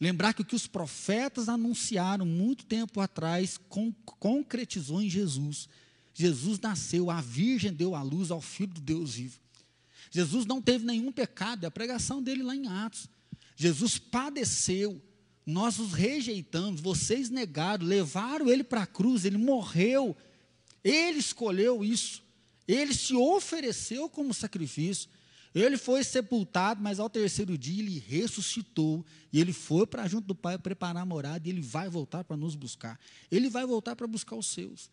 Lembrar 0.03 0.33
que 0.33 0.41
o 0.41 0.45
que 0.45 0.53
os 0.53 0.67
profetas 0.67 1.47
anunciaram 1.47 2.25
muito 2.25 2.65
tempo 2.65 2.99
atrás 2.99 3.57
concretizou 4.19 5.01
em 5.01 5.09
Jesus. 5.09 5.69
Jesus 6.13 6.59
nasceu, 6.59 7.09
a 7.09 7.21
Virgem 7.21 7.71
deu 7.71 7.95
a 7.95 8.01
luz 8.01 8.29
ao 8.29 8.41
Filho 8.41 8.73
de 8.73 8.81
Deus 8.81 9.13
vivo. 9.13 9.39
Jesus 10.11 10.45
não 10.45 10.61
teve 10.61 10.85
nenhum 10.85 11.09
pecado, 11.09 11.63
é 11.63 11.67
a 11.67 11.71
pregação 11.71 12.21
dele 12.21 12.43
lá 12.43 12.53
em 12.53 12.67
Atos. 12.67 13.07
Jesus 13.55 13.97
padeceu, 13.97 15.01
nós 15.45 15.79
os 15.79 15.93
rejeitamos, 15.93 16.81
vocês 16.81 17.29
negaram, 17.29 17.85
levaram 17.85 18.49
ele 18.49 18.65
para 18.65 18.81
a 18.81 18.85
cruz, 18.85 19.23
ele 19.23 19.37
morreu, 19.37 20.17
ele 20.83 21.19
escolheu 21.19 21.81
isso, 21.81 22.21
ele 22.67 22.93
se 22.93 23.15
ofereceu 23.15 24.09
como 24.09 24.33
sacrifício. 24.33 25.09
Ele 25.53 25.77
foi 25.77 26.03
sepultado, 26.03 26.81
mas 26.81 26.99
ao 26.99 27.09
terceiro 27.09 27.57
dia 27.57 27.83
ele 27.83 27.99
ressuscitou. 27.99 29.05
E 29.31 29.39
ele 29.39 29.53
foi 29.53 29.85
para 29.85 30.07
junto 30.07 30.27
do 30.27 30.35
Pai 30.35 30.57
preparar 30.57 31.03
a 31.03 31.05
morada. 31.05 31.47
E 31.47 31.51
ele 31.51 31.61
vai 31.61 31.89
voltar 31.89 32.23
para 32.23 32.35
nos 32.35 32.55
buscar. 32.55 32.99
Ele 33.31 33.49
vai 33.49 33.65
voltar 33.65 33.95
para 33.95 34.07
buscar 34.07 34.35
os 34.35 34.47
seus. 34.47 34.89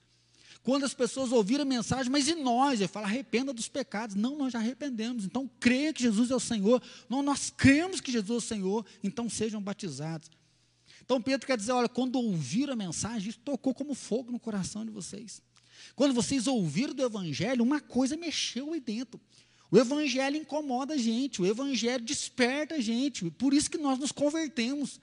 Quando 0.63 0.85
as 0.85 0.93
pessoas 0.93 1.33
ouviram 1.33 1.63
a 1.63 1.65
mensagem, 1.65 2.13
mas 2.13 2.29
e 2.29 2.35
nós? 2.35 2.81
Ele 2.81 2.89
fala, 2.89 3.07
arrependa 3.07 3.53
dos 3.53 3.69
pecados. 3.69 4.15
Não, 4.15 4.37
nós 4.37 4.53
já 4.53 4.59
arrependemos. 4.59 5.25
Então, 5.25 5.49
creia 5.59 5.93
que 5.93 6.03
Jesus 6.03 6.31
é 6.31 6.37
o 6.37 6.41
Senhor. 6.41 6.83
Não, 7.09 7.23
nós 7.23 7.49
cremos 7.49 8.01
que 8.01 8.13
Jesus 8.13 8.31
é 8.31 8.45
o 8.45 8.47
Senhor. 8.47 8.85
Então, 9.03 9.31
sejam 9.31 9.63
batizados. 9.63 10.31
Então, 11.03 11.21
Pedro 11.21 11.47
quer 11.47 11.57
dizer, 11.57 11.73
olha, 11.73 11.89
quando 11.89 12.17
ouviram 12.17 12.75
a 12.75 12.77
mensagem, 12.77 13.31
isso 13.31 13.41
tocou 13.41 13.73
como 13.73 13.95
fogo 13.95 14.31
no 14.31 14.39
coração 14.39 14.85
de 14.85 14.91
vocês. 14.91 15.41
Quando 15.97 16.13
vocês 16.13 16.47
ouviram 16.47 16.95
do 16.95 17.03
Evangelho, 17.03 17.65
uma 17.65 17.81
coisa 17.81 18.17
mexeu 18.17 18.75
aí 18.75 18.81
dentro. 18.81 19.19
O 19.71 19.79
evangelho 19.79 20.37
incomoda 20.37 20.95
a 20.95 20.97
gente, 20.97 21.41
o 21.41 21.47
evangelho 21.47 22.05
desperta 22.05 22.75
a 22.75 22.81
gente, 22.81 23.31
por 23.31 23.55
isso 23.55 23.71
que 23.71 23.79
nós 23.79 23.99
nos 23.99 24.11
convertemos, 24.11 25.01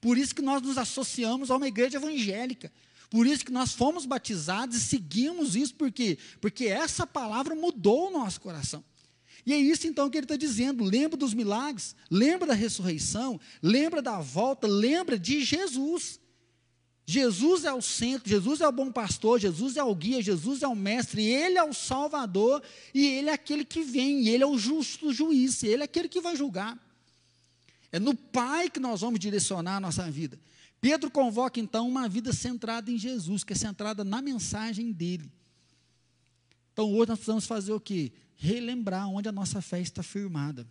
por 0.00 0.18
isso 0.18 0.34
que 0.34 0.42
nós 0.42 0.60
nos 0.60 0.76
associamos 0.76 1.50
a 1.50 1.56
uma 1.56 1.68
igreja 1.68 1.98
evangélica, 1.98 2.72
por 3.08 3.26
isso 3.26 3.44
que 3.44 3.52
nós 3.52 3.72
fomos 3.72 4.04
batizados 4.04 4.76
e 4.76 4.80
seguimos 4.80 5.54
isso, 5.54 5.74
por 5.76 5.92
quê? 5.92 6.18
Porque 6.40 6.66
essa 6.66 7.06
palavra 7.06 7.54
mudou 7.54 8.08
o 8.08 8.10
nosso 8.10 8.40
coração. 8.40 8.82
E 9.46 9.52
é 9.52 9.56
isso 9.56 9.86
então 9.86 10.10
que 10.10 10.16
ele 10.16 10.24
está 10.24 10.36
dizendo: 10.36 10.82
lembra 10.82 11.16
dos 11.16 11.34
milagres, 11.34 11.94
lembra 12.10 12.48
da 12.48 12.54
ressurreição, 12.54 13.40
lembra 13.62 14.02
da 14.02 14.18
volta, 14.20 14.66
lembra 14.66 15.18
de 15.18 15.44
Jesus. 15.44 16.18
Jesus 17.14 17.64
é 17.64 17.72
o 17.72 17.80
centro, 17.80 18.28
Jesus 18.28 18.60
é 18.60 18.66
o 18.66 18.72
bom 18.72 18.90
pastor, 18.90 19.38
Jesus 19.38 19.76
é 19.76 19.84
o 19.84 19.94
guia, 19.94 20.20
Jesus 20.20 20.64
é 20.64 20.66
o 20.66 20.74
mestre, 20.74 21.22
Ele 21.22 21.56
é 21.56 21.62
o 21.62 21.72
salvador, 21.72 22.60
e 22.92 23.06
Ele 23.06 23.30
é 23.30 23.32
aquele 23.32 23.64
que 23.64 23.84
vem, 23.84 24.26
Ele 24.26 24.42
é 24.42 24.46
o 24.46 24.58
justo 24.58 25.12
juiz, 25.12 25.62
Ele 25.62 25.82
é 25.82 25.84
aquele 25.84 26.08
que 26.08 26.20
vai 26.20 26.34
julgar. 26.34 26.76
É 27.92 28.00
no 28.00 28.16
Pai 28.16 28.68
que 28.68 28.80
nós 28.80 29.02
vamos 29.02 29.20
direcionar 29.20 29.76
a 29.76 29.80
nossa 29.80 30.10
vida. 30.10 30.40
Pedro 30.80 31.08
convoca 31.08 31.60
então 31.60 31.88
uma 31.88 32.08
vida 32.08 32.32
centrada 32.32 32.90
em 32.90 32.98
Jesus, 32.98 33.44
que 33.44 33.52
é 33.52 33.56
centrada 33.56 34.02
na 34.02 34.20
mensagem 34.20 34.90
dele. 34.90 35.30
Então 36.72 36.92
hoje 36.92 37.10
nós 37.10 37.18
precisamos 37.18 37.46
fazer 37.46 37.72
o 37.72 37.78
quê? 37.78 38.12
Relembrar 38.34 39.08
onde 39.08 39.28
a 39.28 39.32
nossa 39.32 39.62
fé 39.62 39.80
está 39.80 40.02
firmada. 40.02 40.66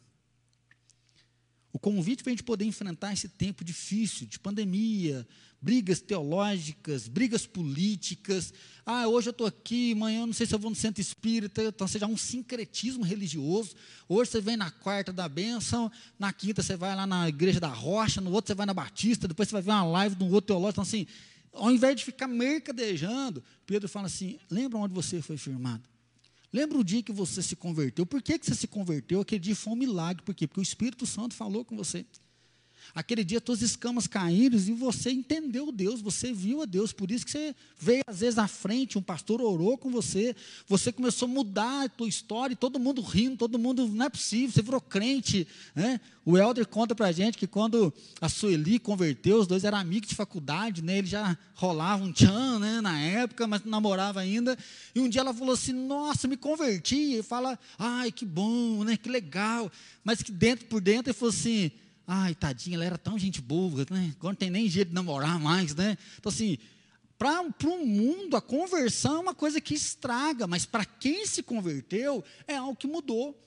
O 1.71 1.79
convite 1.79 2.21
para 2.21 2.31
a 2.31 2.33
gente 2.33 2.43
poder 2.43 2.65
enfrentar 2.65 3.13
esse 3.13 3.29
tempo 3.29 3.63
difícil, 3.63 4.27
de 4.27 4.37
pandemia, 4.37 5.25
brigas 5.63 6.01
teológicas, 6.01 7.07
brigas 7.07 7.47
políticas. 7.47 8.53
Ah, 8.85 9.07
hoje 9.07 9.29
eu 9.29 9.31
estou 9.31 9.47
aqui, 9.47 9.93
amanhã 9.93 10.25
não 10.25 10.33
sei 10.33 10.45
se 10.45 10.53
eu 10.53 10.59
vou 10.59 10.69
no 10.69 10.75
centro 10.75 10.99
espírita, 10.99 11.63
então 11.63 11.87
seja 11.87 12.05
um 12.05 12.17
sincretismo 12.17 13.01
religioso. 13.01 13.73
Hoje 14.09 14.29
você 14.29 14.41
vem 14.41 14.57
na 14.57 14.69
quarta 14.69 15.13
da 15.13 15.29
bênção, 15.29 15.89
na 16.19 16.33
quinta 16.33 16.61
você 16.61 16.75
vai 16.75 16.93
lá 16.93 17.07
na 17.07 17.29
igreja 17.29 17.61
da 17.61 17.69
rocha, 17.69 18.19
no 18.19 18.29
outro 18.33 18.49
você 18.49 18.55
vai 18.55 18.65
na 18.65 18.73
batista, 18.73 19.25
depois 19.25 19.47
você 19.47 19.53
vai 19.53 19.61
ver 19.61 19.71
uma 19.71 19.85
live 19.85 20.15
de 20.15 20.23
um 20.25 20.31
outro 20.33 20.47
teológico. 20.47 20.81
Então, 20.81 20.83
assim, 20.83 21.07
ao 21.53 21.71
invés 21.71 21.95
de 21.95 22.03
ficar 22.03 22.27
mercadejando, 22.27 23.41
Pedro 23.65 23.87
fala 23.87 24.07
assim: 24.07 24.37
lembra 24.51 24.77
onde 24.77 24.93
você 24.93 25.21
foi 25.21 25.37
firmado? 25.37 25.83
Lembra 26.51 26.77
o 26.77 26.83
dia 26.83 27.01
que 27.01 27.13
você 27.13 27.41
se 27.41 27.55
converteu? 27.55 28.05
Por 28.05 28.21
que, 28.21 28.37
que 28.37 28.45
você 28.45 28.53
se 28.53 28.67
converteu? 28.67 29.21
Aquele 29.21 29.39
dia 29.39 29.55
foi 29.55 29.71
um 29.71 29.77
milagre. 29.77 30.21
Por 30.23 30.35
quê? 30.35 30.45
Porque 30.45 30.59
o 30.59 30.61
Espírito 30.61 31.05
Santo 31.05 31.33
falou 31.33 31.63
com 31.63 31.75
você. 31.75 32.05
Aquele 32.95 33.23
dia 33.23 33.41
todas 33.41 33.63
as 33.63 33.71
escamas 33.71 34.07
caíram 34.07 34.57
e 34.57 34.71
você 34.73 35.11
entendeu 35.11 35.71
Deus, 35.71 36.01
você 36.01 36.31
viu 36.31 36.61
a 36.61 36.65
Deus, 36.65 36.93
por 36.93 37.09
isso 37.09 37.25
que 37.25 37.31
você 37.31 37.55
veio 37.79 38.03
às 38.07 38.19
vezes 38.19 38.37
à 38.37 38.47
frente, 38.47 38.97
um 38.97 39.01
pastor 39.01 39.41
orou 39.41 39.77
com 39.77 39.89
você, 39.89 40.35
você 40.67 40.91
começou 40.91 41.27
a 41.27 41.31
mudar 41.31 41.85
a 41.85 41.89
tua 41.89 42.07
história, 42.07 42.55
todo 42.55 42.79
mundo 42.79 43.01
rindo, 43.01 43.37
todo 43.37 43.57
mundo, 43.57 43.87
não 43.87 44.05
é 44.05 44.09
possível, 44.09 44.51
você 44.51 44.61
virou 44.61 44.79
crente. 44.79 45.47
Né? 45.75 45.99
O 46.25 46.37
Helder 46.37 46.67
conta 46.67 46.93
para 46.93 47.07
a 47.07 47.11
gente 47.11 47.37
que 47.37 47.47
quando 47.47 47.93
a 48.21 48.29
Sueli 48.29 48.79
converteu, 48.79 49.39
os 49.39 49.47
dois 49.47 49.63
eram 49.63 49.77
amigos 49.77 50.09
de 50.09 50.15
faculdade, 50.15 50.81
né? 50.81 50.99
ele 50.99 51.07
já 51.07 51.37
rolava 51.55 52.03
um 52.03 52.11
tchan 52.11 52.59
né? 52.59 52.81
na 52.81 52.99
época, 52.99 53.47
mas 53.47 53.63
não 53.63 53.71
namorava 53.71 54.19
ainda, 54.19 54.57
e 54.93 54.99
um 54.99 55.09
dia 55.09 55.21
ela 55.21 55.33
falou 55.33 55.53
assim, 55.53 55.73
nossa, 55.73 56.27
me 56.27 56.37
converti, 56.37 57.17
e 57.17 57.23
fala, 57.23 57.57
ai, 57.77 58.11
que 58.11 58.25
bom, 58.25 58.83
né? 58.83 58.95
que 58.95 59.09
legal, 59.09 59.71
mas 60.03 60.21
que 60.21 60.31
dentro 60.31 60.65
por 60.67 60.79
dentro 60.79 61.11
ele 61.11 61.17
falou 61.17 61.33
assim, 61.33 61.71
Ai, 62.05 62.35
tadinha, 62.35 62.75
ela 62.75 62.85
era 62.85 62.97
tão 62.97 63.17
gente 63.17 63.41
boa, 63.41 63.85
né? 63.89 64.13
Agora 64.17 64.33
não 64.33 64.35
tem 64.35 64.49
nem 64.49 64.67
jeito 64.69 64.89
de 64.89 64.95
namorar 64.95 65.39
mais, 65.39 65.73
né? 65.73 65.97
Então, 66.17 66.31
assim, 66.31 66.57
para 67.17 67.41
o 67.41 67.85
mundo, 67.85 68.35
a 68.35 68.41
conversão 68.41 69.15
é 69.15 69.19
uma 69.19 69.35
coisa 69.35 69.61
que 69.61 69.73
estraga, 69.73 70.45
mas 70.45 70.65
para 70.65 70.83
quem 70.83 71.25
se 71.25 71.41
converteu, 71.41 72.23
é 72.47 72.55
algo 72.55 72.75
que 72.75 72.87
mudou. 72.87 73.39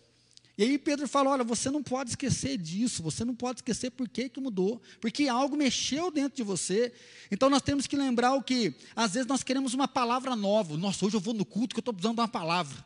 E 0.56 0.62
aí 0.62 0.78
Pedro 0.78 1.06
fala: 1.06 1.30
olha, 1.30 1.44
você 1.44 1.70
não 1.70 1.82
pode 1.82 2.10
esquecer 2.10 2.56
disso, 2.56 3.02
você 3.02 3.24
não 3.24 3.34
pode 3.34 3.58
esquecer 3.58 3.90
por 3.90 4.08
que, 4.08 4.28
que 4.30 4.40
mudou, 4.40 4.80
porque 5.00 5.28
algo 5.28 5.54
mexeu 5.54 6.10
dentro 6.10 6.36
de 6.36 6.42
você. 6.42 6.92
Então 7.30 7.50
nós 7.50 7.60
temos 7.60 7.86
que 7.86 7.96
lembrar 7.96 8.32
o 8.32 8.42
que, 8.42 8.74
às 8.94 9.12
vezes 9.12 9.26
nós 9.26 9.42
queremos 9.42 9.74
uma 9.74 9.86
palavra 9.86 10.34
nova. 10.34 10.76
Nossa, 10.78 11.04
hoje 11.04 11.16
eu 11.16 11.20
vou 11.20 11.34
no 11.34 11.44
culto 11.44 11.74
que 11.74 11.78
eu 11.78 11.82
estou 11.82 11.92
precisando 11.92 12.16
de 12.16 12.20
uma 12.22 12.28
palavra. 12.28 12.82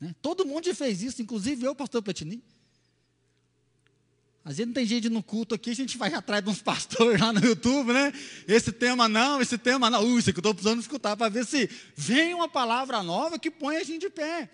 Né? 0.00 0.14
Todo 0.22 0.46
mundo 0.46 0.64
já 0.64 0.74
fez 0.74 1.02
isso, 1.02 1.20
inclusive 1.20 1.66
eu, 1.66 1.74
pastor 1.74 2.02
Petini. 2.02 2.42
Às 4.44 4.56
vezes 4.56 4.66
não 4.66 4.74
tem 4.74 4.84
gente 4.84 5.08
no 5.08 5.22
culto 5.22 5.54
aqui, 5.54 5.70
a 5.70 5.74
gente 5.74 5.96
vai 5.96 6.12
atrás 6.12 6.42
de 6.42 6.50
uns 6.50 6.60
pastores 6.62 7.20
lá 7.20 7.32
no 7.32 7.44
YouTube, 7.44 7.92
né? 7.92 8.12
Esse 8.48 8.72
tema 8.72 9.08
não, 9.08 9.40
esse 9.40 9.56
tema 9.56 9.88
não. 9.88 10.04
Uh, 10.04 10.18
isso 10.18 10.30
aqui 10.30 10.38
eu 10.38 10.40
estou 10.40 10.54
precisando 10.54 10.80
escutar 10.80 11.16
para 11.16 11.28
ver 11.28 11.46
se 11.46 11.70
vem 11.96 12.34
uma 12.34 12.48
palavra 12.48 13.02
nova 13.02 13.38
que 13.38 13.50
põe 13.50 13.76
a 13.76 13.84
gente 13.84 14.00
de 14.02 14.10
pé. 14.10 14.50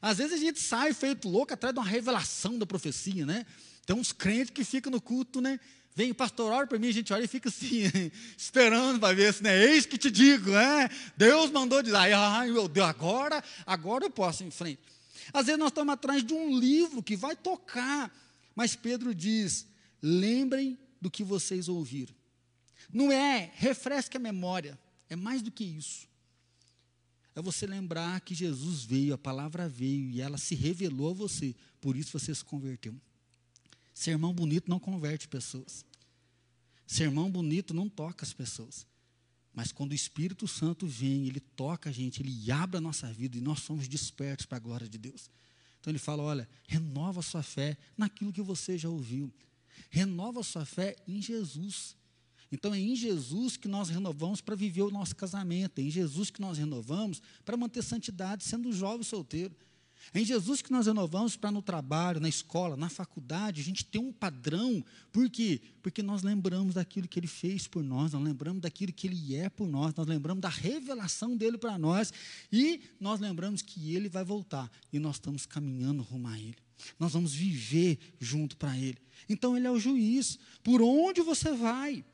Às 0.00 0.18
vezes 0.18 0.34
a 0.34 0.36
gente 0.36 0.60
sai 0.60 0.92
feito 0.92 1.28
louco 1.28 1.52
atrás 1.52 1.74
de 1.74 1.80
uma 1.80 1.86
revelação 1.86 2.56
da 2.56 2.64
profecia, 2.64 3.26
né? 3.26 3.44
Tem 3.84 3.96
uns 3.96 4.12
crentes 4.12 4.50
que 4.50 4.62
ficam 4.62 4.92
no 4.92 5.00
culto, 5.00 5.40
né? 5.40 5.58
Vem 5.96 6.12
pastor, 6.12 6.52
ora 6.52 6.66
para 6.66 6.78
mim, 6.78 6.88
a 6.88 6.92
gente 6.92 7.12
olha 7.12 7.24
e 7.24 7.28
fica 7.28 7.48
assim, 7.48 7.90
esperando 8.36 9.00
para 9.00 9.14
ver 9.14 9.32
se, 9.32 9.42
né? 9.42 9.64
Eis 9.64 9.86
que 9.86 9.98
te 9.98 10.10
digo, 10.10 10.50
né? 10.50 10.88
Deus 11.16 11.50
mandou 11.50 11.82
dizer, 11.82 11.96
ai 11.96 12.50
meu 12.50 12.68
Deus, 12.68 12.86
agora, 12.86 13.42
agora 13.66 14.04
eu 14.04 14.10
posso 14.10 14.44
ir 14.44 14.46
em 14.46 14.50
frente. 14.50 14.80
Às 15.32 15.46
vezes 15.46 15.58
nós 15.58 15.68
estamos 15.68 15.92
atrás 15.92 16.22
de 16.22 16.34
um 16.34 16.56
livro 16.56 17.02
que 17.02 17.16
vai 17.16 17.34
tocar 17.34 18.12
mas 18.56 18.74
Pedro 18.74 19.14
diz: 19.14 19.66
lembrem 20.00 20.78
do 21.00 21.10
que 21.10 21.22
vocês 21.22 21.68
ouviram. 21.68 22.14
Não 22.92 23.12
é 23.12 23.52
refresque 23.54 24.16
a 24.16 24.20
memória, 24.20 24.78
é 25.08 25.14
mais 25.14 25.42
do 25.42 25.52
que 25.52 25.62
isso. 25.62 26.08
É 27.34 27.42
você 27.42 27.66
lembrar 27.66 28.18
que 28.22 28.34
Jesus 28.34 28.82
veio, 28.82 29.12
a 29.12 29.18
palavra 29.18 29.68
veio 29.68 30.08
e 30.08 30.22
ela 30.22 30.38
se 30.38 30.54
revelou 30.54 31.10
a 31.10 31.14
você, 31.14 31.54
por 31.82 31.94
isso 31.94 32.18
você 32.18 32.34
se 32.34 32.42
converteu. 32.42 32.98
Sermão 33.92 34.32
bonito 34.32 34.70
não 34.70 34.78
converte 34.78 35.28
pessoas. 35.28 35.84
Sermão 36.86 37.30
bonito 37.30 37.74
não 37.74 37.88
toca 37.88 38.24
as 38.24 38.32
pessoas. 38.32 38.86
Mas 39.52 39.72
quando 39.72 39.92
o 39.92 39.94
Espírito 39.94 40.46
Santo 40.46 40.86
vem, 40.86 41.26
ele 41.26 41.40
toca 41.40 41.90
a 41.90 41.92
gente, 41.92 42.22
ele 42.22 42.50
abre 42.50 42.76
a 42.76 42.80
nossa 42.80 43.12
vida 43.12 43.36
e 43.36 43.40
nós 43.40 43.60
somos 43.60 43.88
despertos 43.88 44.46
para 44.46 44.56
a 44.56 44.60
glória 44.60 44.88
de 44.88 44.98
Deus. 44.98 45.30
Então 45.86 45.92
ele 45.92 45.98
fala: 46.00 46.24
olha, 46.24 46.48
renova 46.66 47.22
sua 47.22 47.44
fé 47.44 47.78
naquilo 47.96 48.32
que 48.32 48.42
você 48.42 48.76
já 48.76 48.88
ouviu. 48.88 49.32
Renova 49.88 50.42
sua 50.42 50.64
fé 50.64 50.96
em 51.06 51.22
Jesus. 51.22 51.96
Então 52.50 52.74
é 52.74 52.80
em 52.80 52.96
Jesus 52.96 53.56
que 53.56 53.68
nós 53.68 53.88
renovamos 53.88 54.40
para 54.40 54.56
viver 54.56 54.82
o 54.82 54.90
nosso 54.90 55.14
casamento, 55.14 55.78
é 55.78 55.82
em 55.82 55.90
Jesus 55.90 56.28
que 56.28 56.40
nós 56.40 56.58
renovamos 56.58 57.22
para 57.44 57.56
manter 57.56 57.84
santidade 57.84 58.42
sendo 58.42 58.72
jovem 58.72 59.04
solteiro. 59.04 59.54
É 60.14 60.20
em 60.20 60.24
Jesus 60.24 60.62
que 60.62 60.70
nós 60.70 60.86
renovamos 60.86 61.36
para 61.36 61.50
no 61.50 61.60
trabalho, 61.60 62.20
na 62.20 62.28
escola, 62.28 62.76
na 62.76 62.88
faculdade, 62.88 63.60
a 63.60 63.64
gente 63.64 63.84
ter 63.84 63.98
um 63.98 64.12
padrão. 64.12 64.84
Por 65.12 65.28
quê? 65.28 65.60
Porque 65.82 66.02
nós 66.02 66.22
lembramos 66.22 66.74
daquilo 66.74 67.08
que 67.08 67.18
Ele 67.18 67.26
fez 67.26 67.66
por 67.66 67.82
nós, 67.82 68.12
nós 68.12 68.22
lembramos 68.22 68.62
daquilo 68.62 68.92
que 68.92 69.06
Ele 69.06 69.34
é 69.34 69.48
por 69.48 69.68
nós, 69.68 69.94
nós 69.94 70.06
lembramos 70.06 70.40
da 70.40 70.48
revelação 70.48 71.36
dEle 71.36 71.58
para 71.58 71.78
nós 71.78 72.12
e 72.52 72.80
nós 73.00 73.20
lembramos 73.20 73.62
que 73.62 73.94
Ele 73.94 74.08
vai 74.08 74.24
voltar 74.24 74.70
e 74.92 74.98
nós 74.98 75.16
estamos 75.16 75.46
caminhando 75.46 76.02
rumo 76.02 76.28
a 76.28 76.38
Ele. 76.38 76.56
Nós 76.98 77.12
vamos 77.12 77.34
viver 77.34 77.98
junto 78.20 78.56
para 78.56 78.76
Ele. 78.76 78.98
Então 79.28 79.56
Ele 79.56 79.66
é 79.66 79.70
o 79.70 79.78
juiz. 79.78 80.38
Por 80.62 80.82
onde 80.82 81.20
você 81.22 81.52
vai? 81.52 82.04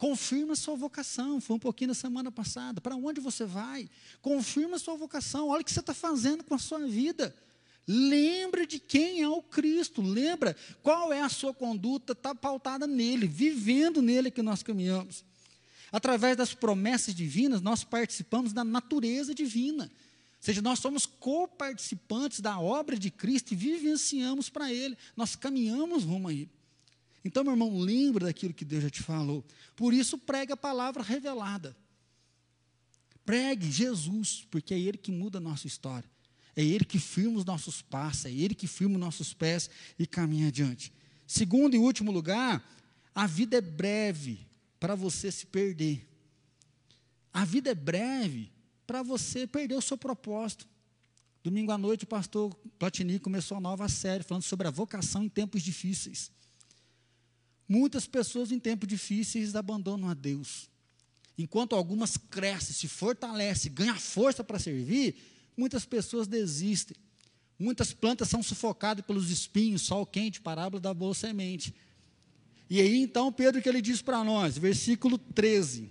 Confirma 0.00 0.56
sua 0.56 0.76
vocação. 0.76 1.42
Foi 1.42 1.56
um 1.56 1.58
pouquinho 1.58 1.88
na 1.88 1.94
semana 1.94 2.32
passada. 2.32 2.80
Para 2.80 2.96
onde 2.96 3.20
você 3.20 3.44
vai? 3.44 3.86
Confirma 4.22 4.78
sua 4.78 4.96
vocação. 4.96 5.48
Olha 5.48 5.60
o 5.60 5.64
que 5.64 5.70
você 5.70 5.80
está 5.80 5.92
fazendo 5.92 6.42
com 6.42 6.54
a 6.54 6.58
sua 6.58 6.78
vida. 6.86 7.36
Lembra 7.86 8.66
de 8.66 8.78
quem 8.78 9.20
é 9.20 9.28
o 9.28 9.42
Cristo. 9.42 10.00
Lembra 10.00 10.56
qual 10.82 11.12
é 11.12 11.20
a 11.20 11.28
sua 11.28 11.52
conduta. 11.52 12.14
Está 12.14 12.34
pautada 12.34 12.86
nele, 12.86 13.26
vivendo 13.26 14.00
nele 14.00 14.30
que 14.30 14.40
nós 14.40 14.62
caminhamos. 14.62 15.22
Através 15.92 16.34
das 16.34 16.54
promessas 16.54 17.14
divinas, 17.14 17.60
nós 17.60 17.84
participamos 17.84 18.54
da 18.54 18.64
natureza 18.64 19.34
divina. 19.34 19.84
Ou 19.84 19.90
seja, 20.40 20.62
nós 20.62 20.78
somos 20.78 21.04
co-participantes 21.04 22.40
da 22.40 22.58
obra 22.58 22.98
de 22.98 23.10
Cristo 23.10 23.52
e 23.52 23.54
vivenciamos 23.54 24.48
para 24.48 24.72
Ele. 24.72 24.96
Nós 25.14 25.36
caminhamos 25.36 26.04
rumo 26.04 26.28
a 26.28 26.32
Ele. 26.32 26.59
Então, 27.24 27.44
meu 27.44 27.52
irmão, 27.52 27.78
lembra 27.78 28.26
daquilo 28.26 28.54
que 28.54 28.64
Deus 28.64 28.82
já 28.82 28.90
te 28.90 29.02
falou. 29.02 29.44
Por 29.76 29.92
isso, 29.92 30.16
pregue 30.16 30.52
a 30.52 30.56
palavra 30.56 31.02
revelada. 31.02 31.76
Pregue 33.24 33.70
Jesus, 33.70 34.46
porque 34.50 34.74
é 34.74 34.78
Ele 34.78 34.98
que 34.98 35.12
muda 35.12 35.38
a 35.38 35.40
nossa 35.40 35.66
história. 35.66 36.08
É 36.56 36.64
Ele 36.64 36.84
que 36.84 36.98
firma 36.98 37.38
os 37.38 37.44
nossos 37.44 37.82
passos, 37.82 38.24
é 38.26 38.32
Ele 38.32 38.54
que 38.54 38.66
firma 38.66 38.94
os 38.94 39.00
nossos 39.00 39.32
pés 39.32 39.70
e 39.98 40.06
caminha 40.06 40.48
adiante. 40.48 40.92
Segundo 41.26 41.74
e 41.74 41.78
último 41.78 42.10
lugar, 42.10 42.64
a 43.14 43.26
vida 43.26 43.58
é 43.58 43.60
breve 43.60 44.46
para 44.78 44.94
você 44.94 45.30
se 45.30 45.46
perder. 45.46 46.08
A 47.32 47.44
vida 47.44 47.70
é 47.70 47.74
breve 47.74 48.50
para 48.86 49.02
você 49.02 49.46
perder 49.46 49.76
o 49.76 49.82
seu 49.82 49.96
propósito. 49.96 50.66
Domingo 51.42 51.70
à 51.70 51.78
noite, 51.78 52.04
o 52.04 52.08
pastor 52.08 52.54
Platini 52.78 53.18
começou 53.18 53.56
a 53.56 53.60
nova 53.60 53.88
série 53.88 54.24
falando 54.24 54.42
sobre 54.42 54.66
a 54.66 54.70
vocação 54.70 55.22
em 55.22 55.28
tempos 55.28 55.62
difíceis. 55.62 56.30
Muitas 57.72 58.04
pessoas 58.04 58.50
em 58.50 58.58
tempos 58.58 58.88
difíceis 58.88 59.54
abandonam 59.54 60.08
a 60.08 60.14
Deus. 60.14 60.68
Enquanto 61.38 61.76
algumas 61.76 62.16
crescem, 62.16 62.74
se 62.74 62.88
fortalecem, 62.88 63.72
ganham 63.72 63.96
força 63.96 64.42
para 64.42 64.58
servir, 64.58 65.14
muitas 65.56 65.84
pessoas 65.84 66.26
desistem. 66.26 66.96
Muitas 67.56 67.92
plantas 67.92 68.28
são 68.28 68.42
sufocadas 68.42 69.06
pelos 69.06 69.30
espinhos, 69.30 69.82
sol 69.82 70.04
quente, 70.04 70.40
parábola 70.40 70.80
da 70.80 70.92
boa 70.92 71.14
semente. 71.14 71.72
E 72.68 72.80
aí 72.80 72.96
então 72.96 73.32
Pedro 73.32 73.62
que 73.62 73.68
ele 73.68 73.80
diz 73.80 74.02
para 74.02 74.24
nós, 74.24 74.58
versículo 74.58 75.16
13. 75.16 75.88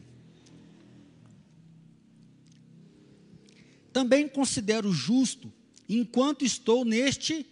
Também 3.94 4.28
considero 4.28 4.92
justo, 4.92 5.50
enquanto 5.88 6.44
estou 6.44 6.84
neste 6.84 7.48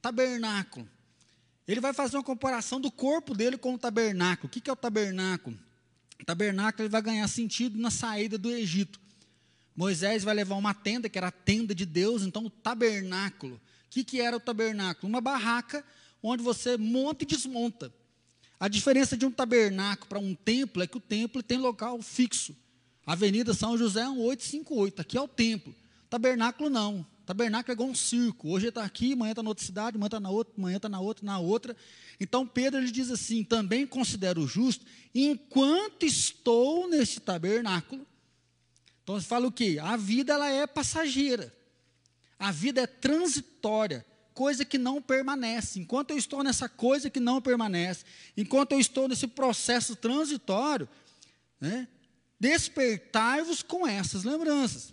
tabernáculo, 0.00 0.88
ele 1.66 1.80
vai 1.80 1.92
fazer 1.92 2.16
uma 2.16 2.24
comparação 2.24 2.80
do 2.80 2.90
corpo 2.90 3.34
dele 3.34 3.56
com 3.56 3.74
o 3.74 3.78
tabernáculo. 3.78 4.48
O 4.48 4.50
que 4.50 4.68
é 4.68 4.72
o 4.72 4.76
tabernáculo? 4.76 5.58
O 6.20 6.24
tabernáculo 6.24 6.82
ele 6.82 6.88
vai 6.88 7.02
ganhar 7.02 7.28
sentido 7.28 7.78
na 7.78 7.90
saída 7.90 8.36
do 8.36 8.50
Egito. 8.50 9.00
Moisés 9.74 10.22
vai 10.22 10.34
levar 10.34 10.56
uma 10.56 10.74
tenda, 10.74 11.08
que 11.08 11.16
era 11.16 11.28
a 11.28 11.32
tenda 11.32 11.74
de 11.74 11.86
Deus, 11.86 12.22
então 12.22 12.44
o 12.44 12.50
tabernáculo. 12.50 13.54
O 13.54 13.60
que, 13.90 14.04
que 14.04 14.20
era 14.20 14.36
o 14.36 14.40
tabernáculo? 14.40 15.08
Uma 15.08 15.20
barraca 15.20 15.84
onde 16.22 16.42
você 16.42 16.76
monta 16.76 17.24
e 17.24 17.26
desmonta. 17.26 17.92
A 18.60 18.68
diferença 18.68 19.16
de 19.16 19.26
um 19.26 19.30
tabernáculo 19.30 20.08
para 20.08 20.18
um 20.18 20.34
templo 20.34 20.82
é 20.82 20.86
que 20.86 20.96
o 20.96 21.00
templo 21.00 21.42
tem 21.42 21.58
local 21.58 22.00
fixo. 22.00 22.56
Avenida 23.04 23.52
São 23.54 23.76
José 23.76 24.02
1858, 24.02 25.00
aqui 25.00 25.18
é 25.18 25.20
o 25.20 25.26
templo. 25.26 25.74
Tabernáculo 26.08 26.70
não. 26.70 27.04
Tabernáculo 27.24 27.72
é 27.72 27.74
igual 27.74 27.88
um 27.88 27.94
circo. 27.94 28.50
Hoje 28.50 28.68
está 28.68 28.84
aqui, 28.84 29.12
amanhã 29.12 29.32
está 29.32 29.42
na 29.42 29.48
outra 29.48 29.64
cidade, 29.64 29.96
amanhã 29.96 30.06
está 30.06 30.20
na 30.20 30.30
outra, 30.30 30.54
amanhã 30.58 30.76
está 30.76 30.88
na 30.88 31.00
outra, 31.00 31.24
na 31.24 31.38
outra. 31.38 31.76
Então 32.18 32.46
Pedro 32.46 32.80
ele 32.80 32.90
diz 32.90 33.10
assim: 33.10 33.44
também 33.44 33.86
considero 33.86 34.46
justo, 34.46 34.84
enquanto 35.14 36.04
estou 36.04 36.88
neste 36.88 37.20
tabernáculo. 37.20 38.06
Então 39.02 39.16
ele 39.16 39.24
fala 39.24 39.46
o 39.46 39.52
quê? 39.52 39.78
A 39.80 39.96
vida 39.96 40.32
ela 40.32 40.48
é 40.48 40.66
passageira. 40.66 41.52
A 42.38 42.50
vida 42.50 42.80
é 42.80 42.86
transitória, 42.86 44.04
coisa 44.34 44.64
que 44.64 44.76
não 44.76 45.00
permanece. 45.00 45.78
Enquanto 45.78 46.10
eu 46.10 46.18
estou 46.18 46.42
nessa 46.42 46.68
coisa 46.68 47.08
que 47.08 47.20
não 47.20 47.40
permanece, 47.40 48.04
enquanto 48.36 48.72
eu 48.72 48.80
estou 48.80 49.06
nesse 49.06 49.28
processo 49.28 49.94
transitório, 49.94 50.88
né, 51.60 51.86
despertai-vos 52.40 53.62
com 53.62 53.86
essas 53.86 54.24
lembranças 54.24 54.92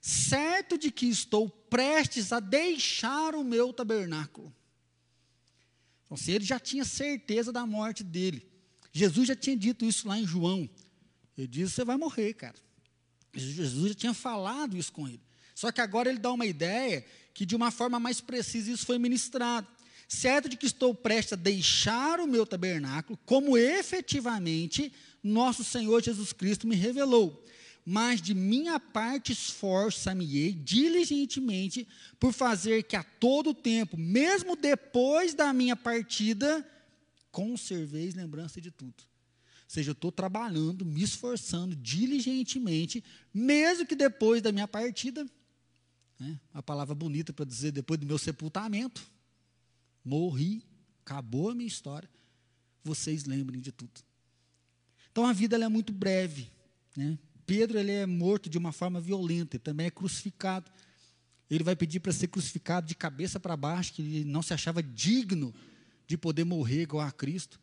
certo 0.00 0.78
de 0.78 0.90
que 0.90 1.06
estou 1.06 1.48
prestes 1.48 2.32
a 2.32 2.40
deixar 2.40 3.34
o 3.34 3.44
meu 3.44 3.72
tabernáculo. 3.72 4.52
Então, 6.04 6.16
se 6.16 6.32
ele 6.32 6.44
já 6.44 6.58
tinha 6.58 6.84
certeza 6.84 7.52
da 7.52 7.66
morte 7.66 8.02
dele, 8.02 8.46
Jesus 8.92 9.28
já 9.28 9.36
tinha 9.36 9.56
dito 9.56 9.84
isso 9.84 10.08
lá 10.08 10.18
em 10.18 10.26
João. 10.26 10.68
Ele 11.36 11.46
diz: 11.46 11.72
Você 11.72 11.84
vai 11.84 11.96
morrer, 11.96 12.34
cara. 12.34 12.56
Jesus 13.32 13.90
já 13.90 13.94
tinha 13.94 14.14
falado 14.14 14.76
isso 14.76 14.92
com 14.92 15.06
ele. 15.06 15.22
Só 15.54 15.70
que 15.70 15.80
agora 15.80 16.08
ele 16.08 16.18
dá 16.18 16.32
uma 16.32 16.46
ideia 16.46 17.04
que, 17.32 17.46
de 17.46 17.54
uma 17.54 17.70
forma 17.70 18.00
mais 18.00 18.20
precisa, 18.20 18.72
isso 18.72 18.86
foi 18.86 18.98
ministrado. 18.98 19.68
Certo 20.08 20.48
de 20.48 20.56
que 20.56 20.66
estou 20.66 20.92
prestes 20.92 21.34
a 21.34 21.36
deixar 21.36 22.18
o 22.18 22.26
meu 22.26 22.44
tabernáculo, 22.44 23.16
como 23.24 23.56
efetivamente 23.56 24.92
nosso 25.22 25.62
Senhor 25.62 26.02
Jesus 26.02 26.32
Cristo 26.32 26.66
me 26.66 26.74
revelou 26.74 27.44
mas 27.84 28.20
de 28.20 28.34
minha 28.34 28.78
parte 28.78 29.32
esforça-me 29.32 30.52
diligentemente 30.52 31.88
por 32.18 32.32
fazer 32.32 32.82
que 32.84 32.96
a 32.96 33.02
todo 33.02 33.54
tempo, 33.54 33.96
mesmo 33.96 34.56
depois 34.56 35.34
da 35.34 35.52
minha 35.52 35.76
partida, 35.76 36.66
conserveis 37.30 38.14
lembrança 38.14 38.60
de 38.60 38.70
tudo. 38.70 38.94
Ou 38.98 39.72
seja, 39.72 39.90
eu 39.90 39.92
estou 39.92 40.10
trabalhando, 40.10 40.84
me 40.84 41.02
esforçando 41.02 41.76
diligentemente, 41.76 43.02
mesmo 43.32 43.86
que 43.86 43.94
depois 43.94 44.42
da 44.42 44.50
minha 44.50 44.66
partida, 44.66 45.24
né, 46.18 46.38
a 46.52 46.62
palavra 46.62 46.94
bonita 46.94 47.32
para 47.32 47.44
dizer 47.44 47.70
depois 47.70 47.98
do 47.98 48.06
meu 48.06 48.18
sepultamento, 48.18 49.06
morri, 50.04 50.62
acabou 51.04 51.50
a 51.50 51.54
minha 51.54 51.68
história, 51.68 52.10
vocês 52.82 53.24
lembrem 53.24 53.60
de 53.60 53.72
tudo. 53.72 54.00
Então 55.12 55.24
a 55.26 55.32
vida 55.32 55.56
é 55.56 55.68
muito 55.68 55.92
breve, 55.92 56.50
né? 56.96 57.18
Pedro 57.50 57.80
ele 57.80 57.90
é 57.90 58.06
morto 58.06 58.48
de 58.48 58.56
uma 58.56 58.70
forma 58.70 59.00
violenta, 59.00 59.56
ele 59.56 59.64
também 59.64 59.86
é 59.86 59.90
crucificado. 59.90 60.70
Ele 61.50 61.64
vai 61.64 61.74
pedir 61.74 61.98
para 61.98 62.12
ser 62.12 62.28
crucificado 62.28 62.86
de 62.86 62.94
cabeça 62.94 63.40
para 63.40 63.56
baixo, 63.56 63.92
que 63.92 64.02
ele 64.02 64.24
não 64.24 64.40
se 64.40 64.54
achava 64.54 64.80
digno 64.80 65.52
de 66.06 66.16
poder 66.16 66.44
morrer 66.44 66.82
igual 66.82 67.04
a 67.04 67.10
Cristo. 67.10 67.60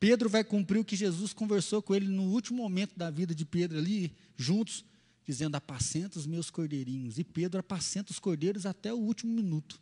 Pedro 0.00 0.30
vai 0.30 0.42
cumprir 0.42 0.78
o 0.78 0.84
que 0.84 0.96
Jesus 0.96 1.34
conversou 1.34 1.82
com 1.82 1.94
ele 1.94 2.08
no 2.08 2.22
último 2.22 2.62
momento 2.62 2.96
da 2.96 3.10
vida 3.10 3.34
de 3.34 3.44
Pedro 3.44 3.76
ali, 3.76 4.16
juntos, 4.34 4.82
dizendo: 5.26 5.56
Apacenta 5.56 6.18
os 6.18 6.26
meus 6.26 6.48
cordeirinhos. 6.48 7.18
E 7.18 7.22
Pedro 7.22 7.60
apacenta 7.60 8.10
os 8.10 8.18
cordeiros 8.18 8.64
até 8.64 8.94
o 8.94 8.96
último 8.96 9.30
minuto. 9.30 9.78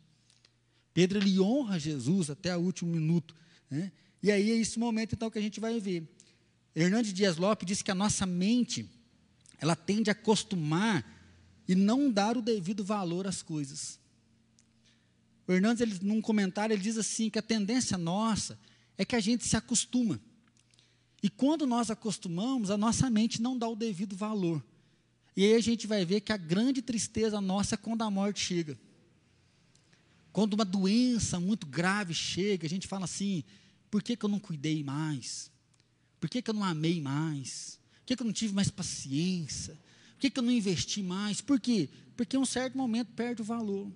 Pedro 0.93 1.19
ele 1.19 1.39
honra 1.39 1.79
Jesus 1.79 2.29
até 2.29 2.57
o 2.57 2.59
último 2.59 2.91
minuto. 2.91 3.33
Né? 3.69 3.93
E 4.21 4.29
aí 4.29 4.51
é 4.51 4.55
esse 4.57 4.77
momento 4.77 5.15
então 5.15 5.31
que 5.31 5.39
a 5.39 5.41
gente 5.41 5.61
vai 5.61 5.79
ver. 5.79 6.05
Hernandes 6.75 7.13
Dias 7.13 7.37
Lopes 7.37 7.65
disse 7.65 7.81
que 7.81 7.91
a 7.91 7.95
nossa 7.95 8.25
mente 8.25 8.96
ela 9.59 9.75
tende 9.75 10.09
a 10.09 10.13
acostumar 10.13 11.05
e 11.67 11.75
não 11.75 12.11
dar 12.11 12.37
o 12.37 12.41
devido 12.41 12.83
valor 12.83 13.27
às 13.27 13.41
coisas. 13.41 13.99
O 15.47 15.53
Hernandes, 15.53 15.81
ele, 15.81 15.97
num 16.01 16.21
comentário, 16.21 16.73
ele 16.73 16.81
diz 16.81 16.97
assim: 16.97 17.29
que 17.29 17.39
a 17.39 17.41
tendência 17.41 17.97
nossa 17.97 18.59
é 18.97 19.05
que 19.05 19.15
a 19.15 19.19
gente 19.19 19.45
se 19.45 19.55
acostuma. 19.55 20.19
E 21.21 21.29
quando 21.29 21.65
nós 21.65 21.89
acostumamos, 21.89 22.69
a 22.69 22.77
nossa 22.77 23.09
mente 23.09 23.41
não 23.41 23.57
dá 23.57 23.67
o 23.67 23.75
devido 23.75 24.15
valor. 24.15 24.63
E 25.35 25.43
aí 25.43 25.55
a 25.55 25.59
gente 25.59 25.87
vai 25.87 26.05
ver 26.05 26.21
que 26.21 26.31
a 26.31 26.37
grande 26.37 26.81
tristeza 26.81 27.39
nossa 27.39 27.75
é 27.75 27.77
quando 27.77 28.01
a 28.01 28.11
morte 28.11 28.39
chega. 28.39 28.77
Quando 30.31 30.53
uma 30.53 30.65
doença 30.65 31.39
muito 31.39 31.65
grave 31.65 32.13
chega, 32.13 32.65
a 32.65 32.69
gente 32.69 32.87
fala 32.87 33.05
assim: 33.05 33.43
por 33.89 34.03
que, 34.03 34.15
que 34.15 34.25
eu 34.25 34.29
não 34.29 34.39
cuidei 34.39 34.83
mais? 34.83 35.49
Por 36.19 36.29
que, 36.29 36.41
que 36.41 36.49
eu 36.49 36.53
não 36.53 36.63
amei 36.63 37.01
mais? 37.01 37.79
Que, 38.07 38.15
que 38.15 38.23
eu 38.23 38.25
não 38.25 38.33
tive 38.33 38.53
mais 38.53 38.71
paciência? 38.71 39.73
Por 40.13 40.21
que, 40.21 40.29
que 40.29 40.39
eu 40.39 40.43
não 40.43 40.51
investi 40.51 41.03
mais? 41.03 41.41
Por 41.41 41.59
quê? 41.59 41.89
Porque 42.15 42.37
em 42.37 42.39
um 42.39 42.45
certo 42.45 42.77
momento 42.77 43.09
perde 43.11 43.41
o 43.41 43.45
valor. 43.45 43.91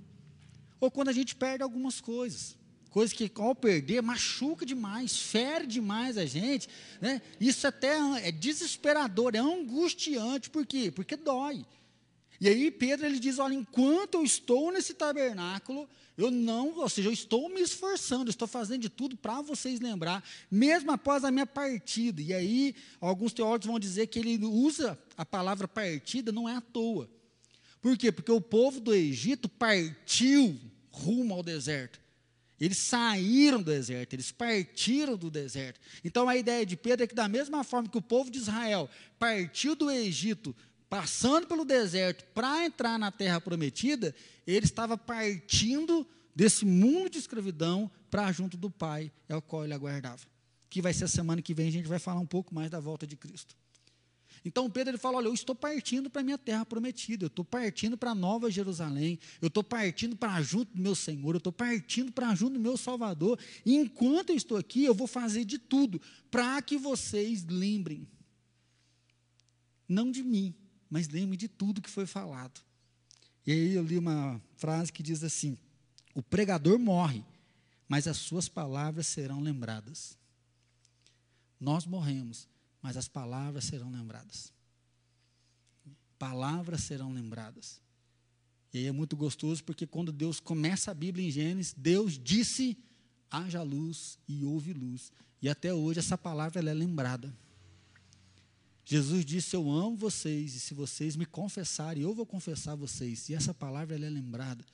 Ou 0.82 0.92
quando 0.92 1.08
a 1.08 1.14
gente 1.14 1.34
perde 1.34 1.64
algumas 1.64 2.02
coisas. 2.02 2.58
Coisas 2.90 3.14
que, 3.16 3.32
ao 3.36 3.56
perder, 3.56 4.02
machuca 4.02 4.66
demais, 4.66 5.18
fere 5.18 5.66
demais 5.66 6.18
a 6.18 6.26
gente. 6.26 6.68
Né? 7.00 7.22
Isso 7.40 7.66
até 7.66 7.98
é 8.28 8.32
desesperador, 8.34 9.34
é 9.34 9.40
angustiante. 9.40 10.50
Por 10.50 10.66
quê? 10.66 10.92
Porque 10.92 11.16
dói. 11.16 11.66
E 12.42 12.50
aí 12.50 12.72
Pedro 12.72 13.06
ele 13.06 13.20
diz: 13.20 13.38
olha, 13.38 13.54
enquanto 13.54 14.16
eu 14.16 14.24
estou 14.24 14.72
nesse 14.72 14.96
tabernáculo, 14.96 15.88
eu 16.18 16.32
não, 16.32 16.76
ou 16.76 16.90
seja, 16.90 17.08
eu 17.08 17.14
estou 17.14 17.48
me 17.50 17.62
esforçando, 17.62 18.32
estou 18.32 18.48
fazendo 18.48 18.82
de 18.82 18.90
tudo 18.90 19.16
para 19.16 19.44
vocês 19.44 19.80
lembrar, 19.80 20.28
mesmo 20.50 20.92
após 20.92 21.24
a 21.24 21.30
minha 21.30 21.46
partida. 21.46 22.20
E 22.20 22.34
aí, 22.34 22.76
alguns 23.00 23.32
teólogos 23.32 23.68
vão 23.68 23.80
dizer 23.80 24.08
que 24.08 24.18
ele 24.18 24.44
usa 24.44 24.98
a 25.16 25.24
palavra 25.24 25.68
partida 25.68 26.32
não 26.32 26.50
é 26.50 26.56
à 26.56 26.62
toa. 26.62 27.08
Por 27.80 27.96
quê? 27.96 28.12
Porque 28.12 28.32
o 28.32 28.42
povo 28.42 28.80
do 28.80 28.92
Egito 28.92 29.48
partiu 29.48 30.60
rumo 30.90 31.36
ao 31.36 31.44
deserto. 31.44 32.02
Eles 32.60 32.78
saíram 32.78 33.60
do 33.60 33.72
deserto, 33.72 34.14
eles 34.14 34.32
partiram 34.32 35.18
do 35.18 35.32
deserto. 35.32 35.80
Então 36.04 36.30
a 36.30 36.38
ideia 36.38 36.64
de 36.64 36.76
Pedro 36.78 37.04
é 37.04 37.08
que, 37.08 37.16
da 37.16 37.28
mesma 37.28 37.64
forma 37.64 37.90
que 37.90 37.98
o 37.98 38.02
povo 38.04 38.30
de 38.30 38.38
Israel 38.38 38.88
partiu 39.18 39.76
do 39.76 39.90
Egito 39.90 40.56
passando 40.92 41.48
pelo 41.48 41.64
deserto 41.64 42.26
para 42.34 42.66
entrar 42.66 43.00
na 43.00 43.10
terra 43.10 43.40
prometida, 43.40 44.14
ele 44.46 44.66
estava 44.66 44.98
partindo 44.98 46.06
desse 46.36 46.66
mundo 46.66 47.10
de 47.10 47.18
escravidão 47.18 47.90
para 48.10 48.30
junto 48.34 48.58
do 48.58 48.70
Pai, 48.70 49.10
é 49.30 49.34
o 49.34 49.42
qual 49.42 49.64
ele 49.64 49.74
aguardava. 49.74 50.20
Que 50.70 50.82
vai 50.82 50.92
ser 50.94 51.06
a 51.06 51.08
semana 51.08 51.42
que 51.42 51.54
vem, 51.54 51.70
a 51.70 51.72
gente 51.72 51.88
vai 51.88 51.98
falar 51.98 52.20
um 52.20 52.26
pouco 52.26 52.54
mais 52.54 52.70
da 52.70 52.82
volta 52.82 53.08
de 53.08 53.16
Cristo. 53.16 53.56
Então 54.44 54.70
Pedro 54.70 54.92
ele 54.92 54.98
fala: 54.98 55.20
Olha, 55.20 55.28
eu 55.28 55.34
estou 55.34 55.56
partindo 55.56 56.10
para 56.10 56.20
a 56.20 56.26
minha 56.26 56.38
terra 56.38 56.66
prometida, 56.66 57.24
eu 57.24 57.28
estou 57.28 57.46
partindo 57.46 57.98
para 57.98 58.14
Nova 58.14 58.52
Jerusalém, 58.52 59.18
eu 59.42 59.48
estou 59.48 59.64
partindo 59.64 60.18
para 60.18 60.42
junto 60.42 60.76
do 60.76 60.82
meu 60.82 60.94
Senhor, 60.94 61.36
eu 61.36 61.38
estou 61.38 61.54
partindo 61.54 62.12
para 62.12 62.36
junto 62.36 62.56
do 62.56 62.60
meu 62.60 62.76
Salvador. 62.76 63.40
E 63.66 63.78
enquanto 63.78 64.32
eu 64.32 64.36
estou 64.36 64.58
aqui, 64.58 64.84
eu 64.84 64.94
vou 64.94 65.08
fazer 65.08 65.46
de 65.46 65.58
tudo 65.58 66.02
para 66.30 66.62
que 66.62 66.78
vocês 66.78 67.46
lembrem, 67.46 68.06
não 69.88 70.12
de 70.12 70.22
mim, 70.22 70.54
mas 70.92 71.08
lembre 71.08 71.38
de 71.38 71.48
tudo 71.48 71.82
que 71.82 71.90
foi 71.90 72.06
falado. 72.06 72.60
E 73.48 73.52
aí 73.54 73.74
eu 73.74 73.84
li 73.84 73.98
uma 73.98 74.42
frase 74.58 74.92
que 74.92 75.02
diz 75.02 75.24
assim: 75.24 75.58
O 76.14 76.22
pregador 76.22 76.78
morre, 76.78 77.24
mas 77.88 78.08
as 78.08 78.18
suas 78.18 78.50
palavras 78.50 79.08
serão 79.08 79.40
lembradas. 79.40 80.18
Nós 81.58 81.86
morremos, 81.86 82.48
mas 82.82 82.98
as 82.98 83.08
palavras 83.08 83.64
serão 83.64 83.90
lembradas. 83.90 84.52
Palavras 86.20 86.82
serão 86.84 87.14
lembradas. 87.14 87.80
E 88.74 88.80
aí 88.80 88.86
é 88.86 88.92
muito 88.92 89.16
gostoso 89.16 89.64
porque 89.64 89.88
quando 89.88 90.12
Deus 90.12 90.40
começa 90.40 90.92
a 90.92 90.94
Bíblia 90.94 91.26
em 91.26 91.32
Gênesis, 91.32 91.74
Deus 91.76 92.20
disse: 92.20 92.78
haja 93.30 93.64
luz 93.64 94.20
e 94.28 94.44
houve 94.44 94.74
luz. 94.74 95.12
E 95.42 95.48
até 95.48 95.74
hoje 95.74 96.00
essa 96.00 96.18
palavra 96.18 96.60
é 96.60 96.74
lembrada. 96.74 97.34
Jesus 98.92 99.24
disse: 99.24 99.56
Eu 99.56 99.72
amo 99.72 99.96
vocês, 99.96 100.54
e 100.54 100.60
se 100.60 100.74
vocês 100.74 101.16
me 101.16 101.26
confessarem, 101.26 102.04
eu 102.04 102.14
vou 102.14 102.26
confessar 102.26 102.76
vocês. 102.76 103.30
E 103.30 103.34
essa 103.34 103.54
palavra 103.54 103.96
é 103.96 104.10
lembrada. 104.10 104.66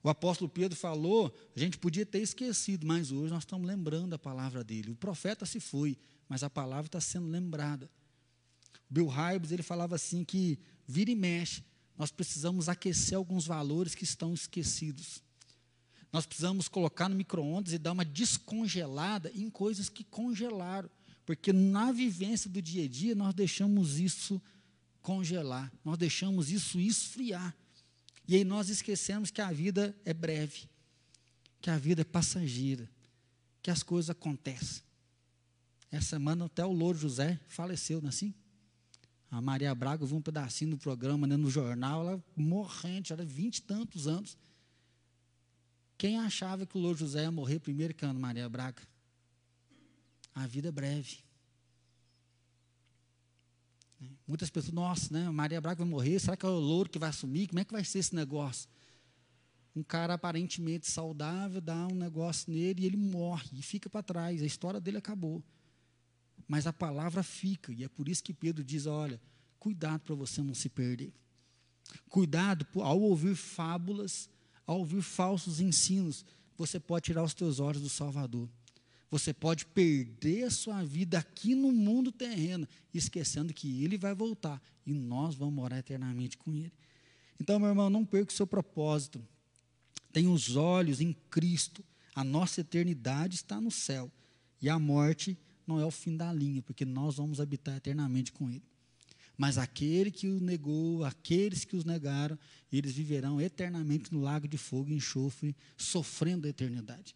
O 0.00 0.08
apóstolo 0.08 0.48
Pedro 0.48 0.78
falou, 0.78 1.34
a 1.54 1.58
gente 1.58 1.76
podia 1.76 2.06
ter 2.06 2.20
esquecido, 2.20 2.86
mas 2.86 3.10
hoje 3.10 3.32
nós 3.32 3.42
estamos 3.42 3.66
lembrando 3.66 4.14
a 4.14 4.18
palavra 4.18 4.62
dele. 4.62 4.92
O 4.92 4.94
profeta 4.94 5.44
se 5.44 5.58
foi, 5.58 5.98
mas 6.28 6.44
a 6.44 6.50
palavra 6.50 6.86
está 6.86 7.00
sendo 7.00 7.26
lembrada. 7.26 7.90
Bill 8.88 9.08
Hybels, 9.08 9.50
ele 9.50 9.62
falava 9.64 9.96
assim 9.96 10.22
que 10.22 10.56
vira 10.86 11.10
e 11.10 11.16
mexe, 11.16 11.64
nós 11.98 12.12
precisamos 12.12 12.68
aquecer 12.68 13.18
alguns 13.18 13.44
valores 13.44 13.92
que 13.92 14.04
estão 14.04 14.32
esquecidos. 14.32 15.20
Nós 16.12 16.26
precisamos 16.26 16.68
colocar 16.68 17.08
no 17.08 17.16
micro-ondas 17.16 17.72
e 17.72 17.78
dar 17.78 17.90
uma 17.90 18.04
descongelada 18.04 19.32
em 19.34 19.50
coisas 19.50 19.88
que 19.88 20.04
congelaram. 20.04 20.88
Porque 21.24 21.52
na 21.52 21.92
vivência 21.92 22.50
do 22.50 22.60
dia 22.60 22.84
a 22.84 22.88
dia 22.88 23.14
nós 23.14 23.34
deixamos 23.34 23.98
isso 23.98 24.40
congelar, 25.00 25.72
nós 25.84 25.98
deixamos 25.98 26.50
isso 26.50 26.80
esfriar. 26.80 27.54
E 28.26 28.36
aí 28.36 28.44
nós 28.44 28.68
esquecemos 28.68 29.30
que 29.30 29.40
a 29.40 29.50
vida 29.50 29.96
é 30.04 30.14
breve, 30.14 30.68
que 31.60 31.70
a 31.70 31.78
vida 31.78 32.02
é 32.02 32.04
passageira, 32.04 32.88
que 33.62 33.70
as 33.70 33.82
coisas 33.82 34.10
acontecem. 34.10 34.82
Essa 35.90 36.10
semana 36.10 36.46
até 36.46 36.64
o 36.64 36.72
Louro 36.72 36.98
José 36.98 37.38
faleceu, 37.48 38.00
não 38.00 38.08
é 38.08 38.10
assim? 38.10 38.32
A 39.30 39.40
Maria 39.40 39.74
Braga, 39.74 40.02
eu 40.02 40.06
vi 40.06 40.14
um 40.14 40.20
pedacinho 40.20 40.72
do 40.72 40.78
programa, 40.78 41.26
né, 41.26 41.36
no 41.36 41.50
jornal, 41.50 42.02
ela 42.02 42.24
morrente, 42.36 43.12
era 43.12 43.24
vinte 43.24 43.58
e 43.58 43.62
tantos 43.62 44.06
anos. 44.06 44.36
Quem 45.96 46.18
achava 46.18 46.66
que 46.66 46.76
o 46.76 46.80
Louro 46.80 46.98
José 46.98 47.22
ia 47.22 47.30
morrer 47.30 47.58
primeiro 47.58 47.94
que 47.94 48.04
a 48.04 48.12
Maria 48.12 48.48
Braga? 48.48 48.82
A 50.34 50.46
vida 50.46 50.68
é 50.68 50.72
breve. 50.72 51.18
Muitas 54.26 54.50
pessoas, 54.50 54.72
nossa, 54.72 55.12
né, 55.12 55.30
Maria 55.30 55.60
Braga 55.60 55.84
vai 55.84 55.88
morrer, 55.88 56.18
será 56.18 56.36
que 56.36 56.44
é 56.44 56.48
o 56.48 56.58
Louro 56.58 56.88
que 56.88 56.98
vai 56.98 57.10
assumir? 57.10 57.48
Como 57.48 57.60
é 57.60 57.64
que 57.64 57.72
vai 57.72 57.84
ser 57.84 58.00
esse 58.00 58.14
negócio? 58.14 58.68
Um 59.74 59.82
cara 59.82 60.14
aparentemente 60.14 60.90
saudável 60.90 61.60
dá 61.60 61.86
um 61.86 61.94
negócio 61.94 62.52
nele 62.52 62.82
e 62.82 62.86
ele 62.86 62.96
morre 62.96 63.48
e 63.52 63.62
fica 63.62 63.88
para 63.88 64.02
trás. 64.02 64.42
A 64.42 64.46
história 64.46 64.80
dele 64.80 64.98
acabou. 64.98 65.42
Mas 66.46 66.66
a 66.66 66.72
palavra 66.72 67.22
fica, 67.22 67.72
e 67.72 67.84
é 67.84 67.88
por 67.88 68.08
isso 68.08 68.22
que 68.22 68.34
Pedro 68.34 68.62
diz: 68.62 68.86
olha, 68.86 69.20
cuidado 69.58 70.00
para 70.00 70.14
você 70.14 70.42
não 70.42 70.54
se 70.54 70.68
perder. 70.68 71.12
Cuidado 72.08 72.66
ao 72.80 73.00
ouvir 73.00 73.34
fábulas, 73.34 74.28
ao 74.66 74.80
ouvir 74.80 75.02
falsos 75.02 75.60
ensinos, 75.60 76.24
você 76.56 76.78
pode 76.78 77.06
tirar 77.06 77.22
os 77.22 77.34
teus 77.34 77.58
olhos 77.60 77.82
do 77.82 77.88
Salvador. 77.88 78.48
Você 79.12 79.34
pode 79.34 79.66
perder 79.66 80.44
a 80.44 80.50
sua 80.50 80.82
vida 80.82 81.18
aqui 81.18 81.54
no 81.54 81.70
mundo 81.70 82.10
terreno, 82.10 82.66
esquecendo 82.94 83.52
que 83.52 83.84
Ele 83.84 83.98
vai 83.98 84.14
voltar 84.14 84.58
e 84.86 84.94
nós 84.94 85.34
vamos 85.34 85.52
morar 85.52 85.80
eternamente 85.80 86.38
com 86.38 86.54
Ele. 86.54 86.72
Então, 87.38 87.58
meu 87.58 87.68
irmão, 87.68 87.90
não 87.90 88.06
perca 88.06 88.32
o 88.32 88.34
seu 88.34 88.46
propósito. 88.46 89.22
Tenha 90.14 90.30
os 90.30 90.56
olhos 90.56 91.02
em 91.02 91.12
Cristo. 91.28 91.84
A 92.14 92.24
nossa 92.24 92.62
eternidade 92.62 93.34
está 93.34 93.60
no 93.60 93.70
céu. 93.70 94.10
E 94.62 94.70
a 94.70 94.78
morte 94.78 95.36
não 95.66 95.78
é 95.78 95.84
o 95.84 95.90
fim 95.90 96.16
da 96.16 96.32
linha, 96.32 96.62
porque 96.62 96.86
nós 96.86 97.16
vamos 97.16 97.38
habitar 97.38 97.76
eternamente 97.76 98.32
com 98.32 98.48
Ele. 98.48 98.64
Mas 99.36 99.58
aquele 99.58 100.10
que 100.10 100.26
o 100.26 100.40
negou, 100.40 101.04
aqueles 101.04 101.66
que 101.66 101.76
os 101.76 101.84
negaram, 101.84 102.38
eles 102.72 102.92
viverão 102.92 103.38
eternamente 103.38 104.10
no 104.10 104.22
lago 104.22 104.48
de 104.48 104.56
fogo 104.56 104.88
e 104.88 104.94
enxofre, 104.94 105.54
sofrendo 105.76 106.46
a 106.46 106.50
eternidade. 106.50 107.14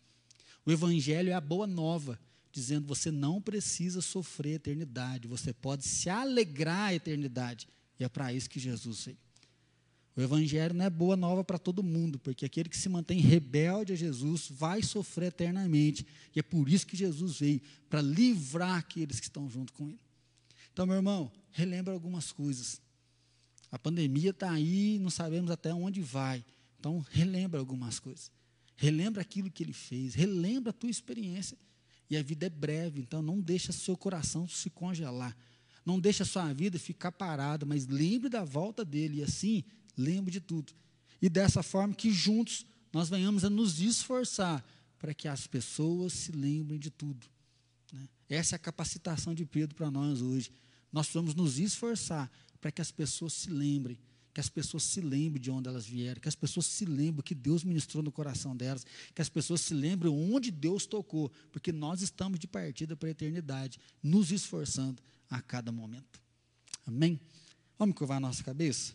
O 0.66 0.72
Evangelho 0.72 1.30
é 1.30 1.32
a 1.32 1.40
boa 1.40 1.66
nova, 1.66 2.18
dizendo 2.50 2.86
você 2.88 3.10
não 3.10 3.40
precisa 3.40 4.02
sofrer 4.02 4.54
a 4.54 4.56
eternidade, 4.56 5.28
você 5.28 5.52
pode 5.52 5.84
se 5.84 6.10
alegrar 6.10 6.88
a 6.88 6.94
eternidade. 6.94 7.68
E 7.98 8.04
é 8.04 8.08
para 8.08 8.32
isso 8.32 8.50
que 8.50 8.58
Jesus 8.58 9.04
veio. 9.04 9.18
O 10.16 10.20
Evangelho 10.22 10.74
não 10.74 10.84
é 10.84 10.90
boa 10.90 11.14
nova 11.14 11.44
para 11.44 11.58
todo 11.58 11.82
mundo, 11.82 12.18
porque 12.18 12.46
aquele 12.46 12.70
que 12.70 12.76
se 12.76 12.88
mantém 12.88 13.20
rebelde 13.20 13.92
a 13.92 13.96
Jesus 13.96 14.48
vai 14.50 14.82
sofrer 14.82 15.26
eternamente. 15.26 16.06
E 16.34 16.40
é 16.40 16.42
por 16.42 16.68
isso 16.70 16.86
que 16.86 16.96
Jesus 16.96 17.38
veio, 17.38 17.60
para 17.88 18.00
livrar 18.00 18.78
aqueles 18.78 19.20
que 19.20 19.26
estão 19.26 19.48
junto 19.48 19.74
com 19.74 19.88
Ele. 19.88 20.00
Então, 20.72 20.86
meu 20.86 20.96
irmão, 20.96 21.30
relembra 21.50 21.92
algumas 21.92 22.32
coisas. 22.32 22.80
A 23.70 23.78
pandemia 23.78 24.30
está 24.30 24.50
aí, 24.50 24.98
não 24.98 25.10
sabemos 25.10 25.50
até 25.50 25.72
onde 25.72 26.00
vai. 26.00 26.42
Então, 26.80 27.04
relembra 27.10 27.60
algumas 27.60 27.98
coisas. 27.98 28.30
Relembra 28.76 29.22
aquilo 29.22 29.50
que 29.50 29.62
Ele 29.62 29.72
fez, 29.72 30.14
relembra 30.14 30.70
a 30.70 30.72
tua 30.72 30.90
experiência. 30.90 31.56
E 32.08 32.16
a 32.16 32.22
vida 32.22 32.46
é 32.46 32.50
breve, 32.50 33.00
então 33.00 33.20
não 33.20 33.40
deixa 33.40 33.72
seu 33.72 33.96
coração 33.96 34.46
se 34.46 34.70
congelar. 34.70 35.36
Não 35.84 35.98
deixa 35.98 36.22
a 36.22 36.26
sua 36.26 36.52
vida 36.52 36.78
ficar 36.78 37.12
parada, 37.12 37.64
mas 37.64 37.86
lembre 37.86 38.28
da 38.28 38.44
volta 38.44 38.84
dele. 38.84 39.18
E 39.18 39.22
assim, 39.22 39.64
lembre 39.96 40.32
de 40.32 40.40
tudo. 40.40 40.72
E 41.20 41.28
dessa 41.28 41.62
forma 41.62 41.94
que 41.94 42.10
juntos 42.10 42.66
nós 42.92 43.08
venhamos 43.08 43.44
a 43.44 43.50
nos 43.50 43.80
esforçar 43.80 44.64
para 44.98 45.14
que 45.14 45.28
as 45.28 45.46
pessoas 45.46 46.12
se 46.12 46.32
lembrem 46.32 46.78
de 46.78 46.90
tudo. 46.90 47.26
Né? 47.92 48.08
Essa 48.28 48.54
é 48.54 48.56
a 48.56 48.60
capacitação 48.60 49.34
de 49.34 49.44
Pedro 49.44 49.74
para 49.74 49.90
nós 49.90 50.20
hoje. 50.20 50.50
Nós 50.92 51.06
precisamos 51.06 51.34
nos 51.34 51.58
esforçar 51.58 52.30
para 52.60 52.72
que 52.72 52.80
as 52.80 52.90
pessoas 52.90 53.32
se 53.32 53.50
lembrem, 53.50 53.98
que 54.36 54.40
as 54.40 54.50
pessoas 54.50 54.82
se 54.82 55.00
lembrem 55.00 55.40
de 55.40 55.50
onde 55.50 55.66
elas 55.66 55.86
vieram, 55.86 56.20
que 56.20 56.28
as 56.28 56.34
pessoas 56.34 56.66
se 56.66 56.84
lembrem 56.84 57.22
que 57.24 57.34
Deus 57.34 57.64
ministrou 57.64 58.02
no 58.02 58.12
coração 58.12 58.54
delas, 58.54 58.84
que 59.14 59.22
as 59.22 59.30
pessoas 59.30 59.62
se 59.62 59.72
lembrem 59.72 60.12
onde 60.12 60.50
Deus 60.50 60.84
tocou, 60.84 61.32
porque 61.50 61.72
nós 61.72 62.02
estamos 62.02 62.38
de 62.38 62.46
partida 62.46 62.94
para 62.94 63.08
a 63.08 63.12
eternidade, 63.12 63.78
nos 64.02 64.30
esforçando 64.30 65.02
a 65.30 65.40
cada 65.40 65.72
momento. 65.72 66.20
Amém? 66.86 67.18
Vamos 67.78 67.96
curvar 67.96 68.18
a 68.18 68.20
nossa 68.20 68.44
cabeça? 68.44 68.92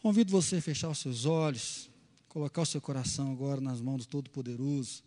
Convido 0.00 0.32
você 0.32 0.56
a 0.56 0.62
fechar 0.62 0.88
os 0.88 1.00
seus 1.00 1.26
olhos, 1.26 1.90
colocar 2.30 2.62
o 2.62 2.66
seu 2.66 2.80
coração 2.80 3.30
agora 3.30 3.60
nas 3.60 3.78
mãos 3.78 4.06
do 4.06 4.08
Todo-Poderoso. 4.08 5.04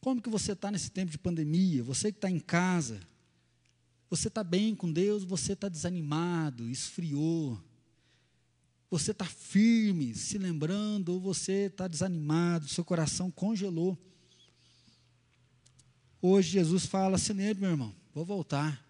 Como 0.00 0.22
que 0.22 0.30
você 0.30 0.52
está 0.52 0.70
nesse 0.70 0.90
tempo 0.90 1.12
de 1.12 1.18
pandemia? 1.18 1.82
Você 1.82 2.10
que 2.10 2.16
está 2.16 2.30
em 2.30 2.40
casa, 2.40 2.98
você 4.10 4.28
está 4.28 4.42
bem 4.42 4.74
com 4.74 4.90
Deus, 4.90 5.24
você 5.24 5.52
está 5.52 5.68
desanimado, 5.68 6.68
esfriou. 6.68 7.60
Você 8.90 9.10
está 9.10 9.26
firme, 9.26 10.14
se 10.14 10.38
lembrando, 10.38 11.10
ou 11.10 11.20
você 11.20 11.66
está 11.66 11.86
desanimado, 11.86 12.68
seu 12.68 12.84
coração 12.84 13.30
congelou. 13.30 13.98
Hoje 16.22 16.52
Jesus 16.52 16.86
fala: 16.86 17.18
se 17.18 17.32
lembre, 17.34 17.60
meu 17.60 17.70
irmão, 17.70 17.94
vou 18.14 18.24
voltar. 18.24 18.82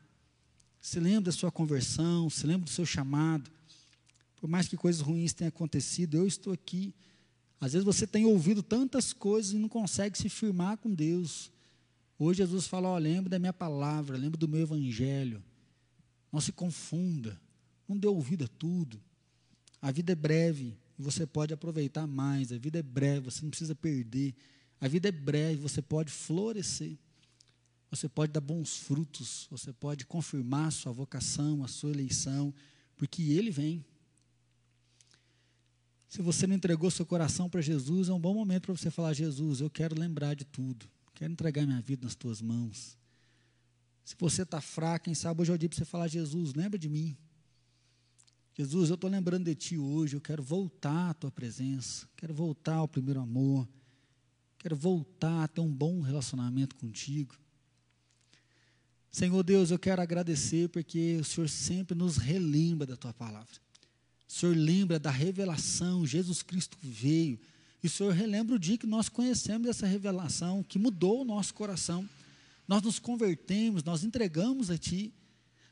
Se 0.81 1.01
lembre 1.01 1.25
da 1.25 1.33
sua 1.33 1.51
conversão, 1.51 2.31
se 2.31 2.47
lembre 2.47 2.65
do 2.65 2.71
seu 2.71 2.87
chamado. 2.87 3.51
Por 4.37 4.49
mais 4.49 4.69
que 4.69 4.77
coisas 4.77 5.03
ruins 5.03 5.33
tenham 5.33 5.49
acontecido, 5.49 6.17
eu 6.17 6.27
estou 6.27 6.53
aqui. 6.53 6.95
Às 7.61 7.73
vezes 7.73 7.85
você 7.85 8.07
tem 8.07 8.25
ouvido 8.25 8.63
tantas 8.63 9.13
coisas 9.13 9.53
e 9.53 9.59
não 9.59 9.69
consegue 9.69 10.17
se 10.17 10.29
firmar 10.29 10.79
com 10.79 10.95
Deus. 10.95 11.51
Hoje 12.19 12.39
Jesus 12.39 12.67
fala: 12.67 12.93
oh, 12.93 12.99
lembra 12.99 13.31
da 13.31 13.39
minha 13.39 13.53
palavra, 13.53 14.17
lembra 14.17 14.39
do 14.39 14.49
meu 14.49 14.61
evangelho. 14.61 15.43
Não 16.33 16.41
se 16.41 16.53
confunda, 16.53 17.41
não 17.87 17.97
dê 17.97 18.07
ouvido 18.07 18.45
a 18.45 18.49
tudo. 18.49 19.01
A 19.81 19.91
vida 19.91 20.13
é 20.13 20.17
breve 20.17 20.77
e 20.99 21.03
você 21.03 21.27
pode 21.27 21.55
aproveitar 21.55 22.07
mais. 22.07 22.53
A 22.53 22.59
vida 22.59 22.79
é 22.79 22.83
breve, 22.83 23.31
você 23.31 23.43
não 23.43 23.51
precisa 23.51 23.75
perder. 23.75 24.35
A 24.81 24.89
vida 24.89 25.09
é 25.09 25.13
breve, 25.13 25.61
você 25.61 25.81
pode 25.81 26.11
florescer. 26.11 26.99
Você 27.91 28.09
pode 28.09 28.33
dar 28.33 28.41
bons 28.41 28.77
frutos, 28.77 29.47
você 29.51 29.73
pode 29.73 30.05
confirmar 30.05 30.69
a 30.69 30.71
sua 30.71 30.93
vocação, 30.93 31.65
a 31.65 31.69
sua 31.69 31.91
eleição, 31.91 32.53
porque 32.97 33.23
Ele 33.23 33.51
vem. 33.51 33.83
Se 36.07 36.21
você 36.21 36.47
não 36.47 36.55
entregou 36.55 36.91
seu 36.91 37.07
coração 37.07 37.49
para 37.49 37.63
Jesus, 37.63 38.09
é 38.09 38.13
um 38.13 38.21
bom 38.21 38.35
momento 38.35 38.67
para 38.67 38.77
você 38.77 38.91
falar: 38.91 39.15
Jesus, 39.15 39.61
eu 39.61 39.71
quero 39.71 39.99
lembrar 39.99 40.35
de 40.35 40.45
tudo, 40.45 40.87
quero 41.19 41.33
entregar 41.33 41.67
minha 41.67 41.81
vida 41.81 42.05
nas 42.05 42.15
tuas 42.15 42.41
mãos. 42.41 42.97
Se 44.05 44.15
você 44.17 44.43
está 44.43 44.61
fraco, 44.61 45.07
quem 45.07 45.15
sabe 45.15 45.43
hoje 45.43 45.51
é 45.51 45.55
o 45.55 45.59
dia 45.59 45.69
para 45.69 45.77
você 45.77 45.85
falar: 45.85 46.07
Jesus, 46.07 46.55
lembra 46.55 46.79
de 46.79 46.89
mim. 46.89 47.17
Jesus, 48.55 48.89
eu 48.89 48.95
estou 48.95 49.11
lembrando 49.11 49.45
de 49.45 49.55
ti 49.55 49.77
hoje, 49.77 50.15
eu 50.15 50.21
quero 50.21 50.43
voltar 50.43 51.11
à 51.11 51.15
tua 51.15 51.31
presença, 51.31 52.09
quero 52.17 52.33
voltar 52.33 52.75
ao 52.75 52.89
primeiro 52.89 53.21
amor, 53.21 53.69
quero 54.59 54.77
voltar 54.77 55.45
a 55.45 55.49
ter 55.49 55.61
um 55.61 55.73
bom 55.73 56.01
relacionamento 56.01 56.77
contigo. 56.77 57.37
Senhor 59.11 59.43
Deus, 59.43 59.73
eu 59.73 59.79
quero 59.79 60.01
agradecer 60.01 60.69
porque 60.69 61.17
o 61.21 61.25
Senhor 61.25 61.49
sempre 61.49 61.97
nos 61.97 62.17
relembra 62.17 62.87
da 62.87 62.97
tua 62.97 63.13
palavra. 63.13 63.61
O 64.29 64.33
Senhor 64.33 64.57
lembra 64.57 65.01
da 65.01 65.11
revelação, 65.11 66.07
Jesus 66.07 66.43
Cristo 66.43 66.79
veio. 66.81 67.41
E 67.83 67.87
o 67.87 67.91
Senhor 67.91 68.13
relembra 68.13 68.57
o 68.57 68.59
dia 68.59 68.79
que 68.79 68.87
nós 68.87 69.09
conhecemos 69.09 69.69
essa 69.69 69.87
revelação, 69.87 70.63
que 70.63 70.79
mudou 70.79 71.23
o 71.23 71.25
nosso 71.25 71.55
coração. 71.55 72.09
Nós 72.67 72.83
nos 72.83 72.99
convertemos, 72.99 73.85
nós 73.85 74.05
entregamos 74.05 74.71
a 74.71 74.77
Ti. 74.77 75.13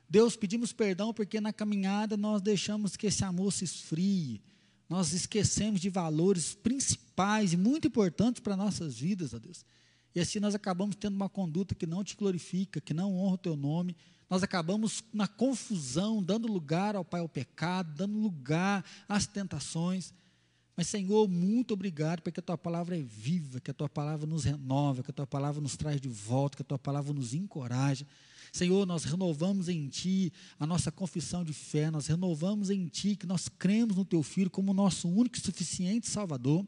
Deus, 0.08 0.36
pedimos 0.36 0.72
perdão 0.72 1.12
porque 1.12 1.40
na 1.40 1.52
caminhada 1.52 2.16
nós 2.16 2.40
deixamos 2.40 2.96
que 2.96 3.08
esse 3.08 3.24
amor 3.24 3.52
se 3.52 3.64
esfrie. 3.64 4.40
Nós 4.88 5.12
esquecemos 5.12 5.80
de 5.80 5.90
valores 5.90 6.54
principais 6.54 7.52
e 7.52 7.56
muito 7.56 7.88
importantes 7.88 8.40
para 8.40 8.56
nossas 8.56 8.96
vidas, 8.98 9.34
ó 9.34 9.38
Deus. 9.38 9.64
E 10.14 10.20
assim 10.20 10.38
nós 10.38 10.54
acabamos 10.54 10.96
tendo 10.96 11.16
uma 11.16 11.28
conduta 11.28 11.74
que 11.74 11.86
não 11.86 12.04
te 12.04 12.16
glorifica, 12.16 12.80
que 12.80 12.94
não 12.94 13.16
honra 13.18 13.34
o 13.34 13.38
teu 13.38 13.56
nome, 13.56 13.96
nós 14.28 14.42
acabamos 14.42 15.04
na 15.12 15.28
confusão, 15.28 16.22
dando 16.22 16.48
lugar 16.48 16.96
ao 16.96 17.04
Pai 17.04 17.20
ao 17.20 17.28
pecado, 17.28 17.92
dando 17.94 18.18
lugar 18.18 18.84
às 19.08 19.26
tentações. 19.26 20.12
Mas, 20.76 20.88
Senhor, 20.88 21.26
muito 21.26 21.72
obrigado, 21.72 22.20
porque 22.20 22.38
a 22.38 22.42
tua 22.42 22.58
palavra 22.58 22.98
é 22.98 23.02
viva, 23.02 23.60
que 23.60 23.70
a 23.70 23.74
tua 23.74 23.88
palavra 23.88 24.26
nos 24.26 24.44
renova, 24.44 25.02
que 25.02 25.10
a 25.10 25.14
tua 25.14 25.26
palavra 25.26 25.60
nos 25.60 25.74
traz 25.74 25.98
de 25.98 26.08
volta, 26.08 26.56
que 26.56 26.62
a 26.62 26.66
tua 26.66 26.78
palavra 26.78 27.14
nos 27.14 27.32
encoraja. 27.32 28.06
Senhor, 28.52 28.86
nós 28.86 29.04
renovamos 29.04 29.68
em 29.70 29.88
Ti 29.88 30.30
a 30.58 30.66
nossa 30.66 30.92
confissão 30.92 31.42
de 31.42 31.54
fé, 31.54 31.90
nós 31.90 32.06
renovamos 32.06 32.68
em 32.68 32.86
Ti 32.88 33.16
que 33.16 33.26
nós 33.26 33.48
cremos 33.48 33.96
no 33.96 34.04
Teu 34.04 34.22
Filho 34.22 34.50
como 34.50 34.74
nosso 34.74 35.08
único 35.08 35.38
e 35.38 35.40
suficiente 35.40 36.08
Salvador. 36.08 36.66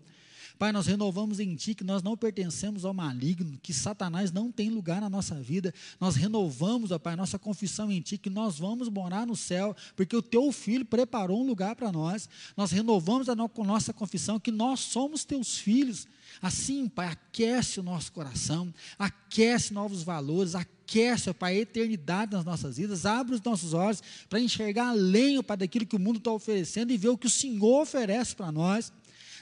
Pai, 0.58 0.72
nós 0.72 0.86
renovamos 0.86 1.38
em 1.38 1.54
Ti 1.54 1.72
que 1.72 1.84
nós 1.84 2.02
não 2.02 2.16
pertencemos 2.16 2.84
ao 2.84 2.92
maligno, 2.92 3.58
que 3.62 3.72
Satanás 3.72 4.32
não 4.32 4.50
tem 4.50 4.70
lugar 4.70 5.00
na 5.00 5.08
nossa 5.08 5.36
vida. 5.36 5.72
Nós 6.00 6.16
renovamos, 6.16 6.90
ó 6.90 6.98
Pai, 6.98 7.14
nossa 7.14 7.38
confissão 7.38 7.92
em 7.92 8.00
Ti 8.00 8.18
que 8.18 8.28
nós 8.28 8.58
vamos 8.58 8.88
morar 8.88 9.24
no 9.24 9.36
céu, 9.36 9.76
porque 9.94 10.16
o 10.16 10.22
Teu 10.22 10.50
Filho 10.50 10.84
preparou 10.84 11.42
um 11.42 11.46
lugar 11.46 11.76
para 11.76 11.92
nós. 11.92 12.28
Nós 12.56 12.72
renovamos 12.72 13.28
a 13.28 13.36
nossa 13.36 13.92
confissão 13.92 14.40
que 14.40 14.50
nós 14.50 14.80
somos 14.80 15.24
Teus 15.24 15.58
filhos. 15.58 16.08
Assim, 16.42 16.88
Pai, 16.88 17.06
aquece 17.06 17.78
o 17.78 17.82
nosso 17.82 18.12
coração, 18.12 18.74
aquece 18.98 19.72
novos 19.72 20.02
valores, 20.02 20.56
aquece, 20.56 21.32
Pai, 21.34 21.56
a 21.56 21.60
eternidade 21.60 22.32
nas 22.32 22.44
nossas 22.44 22.78
vidas, 22.78 23.06
abre 23.06 23.34
os 23.36 23.42
nossos 23.42 23.74
olhos 23.74 24.02
para 24.28 24.40
enxergar 24.40 24.88
além, 24.88 25.40
Pai, 25.42 25.56
daquilo 25.56 25.86
que 25.86 25.96
o 25.96 26.00
mundo 26.00 26.18
está 26.18 26.32
oferecendo 26.32 26.92
e 26.92 26.96
ver 26.96 27.08
o 27.08 27.16
que 27.18 27.28
o 27.28 27.30
Senhor 27.30 27.82
oferece 27.82 28.34
para 28.34 28.50
nós. 28.50 28.92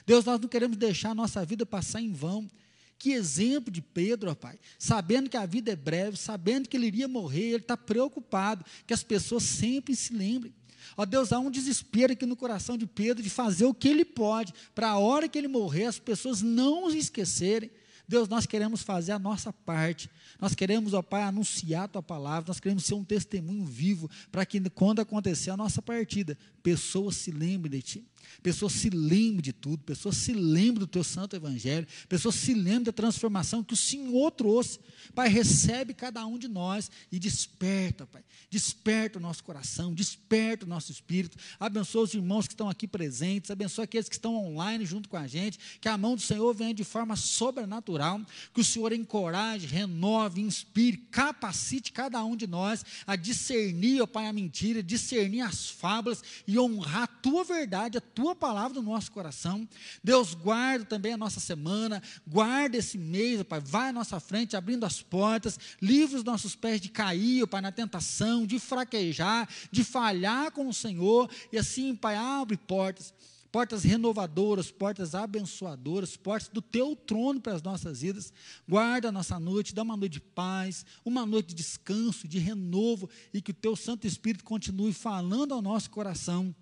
Deus, 0.07 0.23
nós 0.23 0.39
não 0.39 0.47
queremos 0.47 0.77
deixar 0.77 1.09
a 1.09 1.15
nossa 1.15 1.45
vida 1.45 1.65
passar 1.65 2.01
em 2.01 2.13
vão. 2.13 2.49
Que 2.97 3.11
exemplo 3.11 3.69
de 3.69 3.81
Pedro, 3.81 4.31
ó 4.31 4.35
Pai, 4.35 4.57
sabendo 4.79 5.29
que 5.29 5.35
a 5.37 5.45
vida 5.45 5.69
é 5.69 5.75
breve, 5.75 6.17
sabendo 6.17 6.67
que 6.67 6.77
ele 6.77 6.87
iria 6.87 7.07
morrer, 7.07 7.49
ele 7.49 7.57
está 7.57 7.75
preocupado, 7.75 8.65
que 8.87 8.93
as 8.93 9.03
pessoas 9.03 9.43
sempre 9.43 9.95
se 9.95 10.13
lembrem. 10.13 10.53
Ó 10.95 11.05
Deus, 11.05 11.33
há 11.33 11.39
um 11.39 11.51
desespero 11.51 12.13
aqui 12.13 12.25
no 12.25 12.37
coração 12.37 12.77
de 12.77 12.87
Pedro 12.87 13.21
de 13.21 13.29
fazer 13.29 13.65
o 13.65 13.73
que 13.73 13.89
ele 13.89 14.05
pode, 14.05 14.53
para 14.73 14.89
a 14.91 14.97
hora 14.97 15.27
que 15.27 15.37
ele 15.37 15.49
morrer, 15.49 15.83
as 15.83 15.99
pessoas 15.99 16.41
não 16.41 16.89
se 16.89 16.97
esquecerem. 16.97 17.69
Deus, 18.07 18.29
nós 18.29 18.45
queremos 18.45 18.81
fazer 18.81 19.11
a 19.11 19.19
nossa 19.19 19.51
parte. 19.51 20.09
Nós 20.39 20.53
queremos, 20.53 20.93
ó 20.93 21.01
Pai, 21.01 21.23
anunciar 21.23 21.85
a 21.85 21.87
tua 21.87 22.03
palavra. 22.03 22.47
Nós 22.47 22.59
queremos 22.59 22.85
ser 22.85 22.93
um 22.93 23.03
testemunho 23.03 23.65
vivo 23.65 24.09
para 24.31 24.45
que 24.45 24.59
quando 24.69 24.99
acontecer 24.99 25.49
a 25.49 25.57
nossa 25.57 25.81
partida, 25.81 26.37
pessoas 26.61 27.15
se 27.15 27.31
lembrem 27.31 27.71
de 27.71 27.81
ti. 27.81 28.05
Pessoas 28.43 28.73
se 28.73 28.89
lembrem 28.89 29.41
de 29.41 29.53
tudo, 29.53 29.83
pessoas 29.83 30.17
se 30.17 30.33
lembrem 30.33 30.79
do 30.79 30.87
teu 30.87 31.03
santo 31.03 31.35
evangelho, 31.35 31.87
pessoas 32.07 32.35
se 32.35 32.53
lembrem 32.53 32.83
da 32.83 32.91
transformação 32.91 33.63
que 33.63 33.73
o 33.73 33.77
Senhor 33.77 34.31
trouxe. 34.31 34.79
Pai, 35.15 35.29
recebe 35.29 35.93
cada 35.93 36.25
um 36.25 36.37
de 36.37 36.47
nós 36.47 36.91
e 37.11 37.19
desperta, 37.19 38.05
Pai. 38.05 38.23
Desperta 38.49 39.17
o 39.17 39.21
nosso 39.21 39.43
coração, 39.43 39.93
desperta 39.93 40.65
o 40.65 40.69
nosso 40.69 40.91
espírito. 40.91 41.37
Abençoa 41.59 42.03
os 42.03 42.13
irmãos 42.13 42.47
que 42.47 42.53
estão 42.53 42.69
aqui 42.69 42.87
presentes, 42.87 43.49
abençoa 43.49 43.85
aqueles 43.85 44.09
que 44.09 44.15
estão 44.15 44.35
online 44.35 44.85
junto 44.85 45.09
com 45.09 45.17
a 45.17 45.25
gente. 45.25 45.57
Que 45.79 45.89
a 45.89 45.97
mão 45.97 46.15
do 46.15 46.21
Senhor 46.21 46.53
venha 46.53 46.73
de 46.73 46.83
forma 46.83 47.15
sobrenatural, 47.15 48.21
que 48.53 48.61
o 48.61 48.65
Senhor 48.65 48.91
encoraje, 48.91 49.65
renove, 49.65 50.26
inspire, 50.35 50.97
capacite 51.11 51.91
cada 51.91 52.23
um 52.23 52.35
de 52.35 52.47
nós 52.47 52.83
a 53.05 53.15
discernir, 53.15 54.01
ó 54.01 54.07
Pai, 54.07 54.27
a 54.27 54.33
mentira, 54.33 54.83
discernir 54.83 55.41
as 55.41 55.69
fábulas 55.69 56.23
e 56.45 56.59
honrar 56.59 57.03
a 57.03 57.07
tua 57.07 57.43
verdade, 57.43 57.97
a 57.97 58.01
tua 58.01 58.35
palavra 58.35 58.81
no 58.81 58.91
nosso 58.91 59.11
coração. 59.11 59.67
Deus, 60.03 60.33
guarda 60.33 60.85
também 60.85 61.13
a 61.13 61.17
nossa 61.17 61.39
semana, 61.39 62.01
guarda 62.27 62.77
esse 62.77 62.97
mês, 62.97 63.41
Pai, 63.43 63.59
vai 63.59 63.89
à 63.89 63.93
nossa 63.93 64.19
frente, 64.19 64.55
abrindo 64.55 64.85
as 64.85 65.01
portas, 65.01 65.59
livra 65.81 66.17
os 66.17 66.23
nossos 66.23 66.55
pés 66.55 66.81
de 66.81 66.89
cair, 66.89 67.47
Pai, 67.47 67.61
na 67.61 67.71
tentação, 67.71 68.45
de 68.45 68.59
fraquejar, 68.59 69.47
de 69.71 69.83
falhar 69.83 70.51
com 70.51 70.67
o 70.67 70.73
Senhor, 70.73 71.29
e 71.51 71.57
assim, 71.57 71.95
Pai, 71.95 72.15
abre 72.15 72.57
portas 72.57 73.13
portas 73.57 73.83
renovadoras, 73.83 74.69
portas 74.69 75.15
abençoadoras, 75.15 76.15
portas 76.15 76.47
do 76.47 76.61
teu 76.61 76.95
trono 76.95 77.41
para 77.41 77.55
as 77.55 77.63
nossas 77.63 78.01
vidas. 78.01 78.31
Guarda 78.69 79.09
a 79.09 79.11
nossa 79.11 79.39
noite, 79.39 79.73
dá 79.73 79.81
uma 79.81 79.97
noite 79.97 80.13
de 80.13 80.19
paz, 80.19 80.85
uma 81.03 81.25
noite 81.25 81.47
de 81.47 81.55
descanso, 81.55 82.27
de 82.27 82.37
renovo, 82.37 83.09
e 83.33 83.41
que 83.41 83.49
o 83.49 83.55
teu 83.55 83.75
Santo 83.75 84.05
Espírito 84.05 84.43
continue 84.43 84.93
falando 84.93 85.55
ao 85.55 85.61
nosso 85.63 85.89
coração 85.89 86.55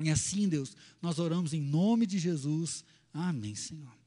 e 0.00 0.08
assim, 0.08 0.48
Deus, 0.48 0.74
nós 1.02 1.18
oramos 1.18 1.52
em 1.52 1.60
nome 1.60 2.06
de 2.06 2.18
Jesus. 2.18 2.82
Amém, 3.12 3.54
Senhor. 3.54 3.97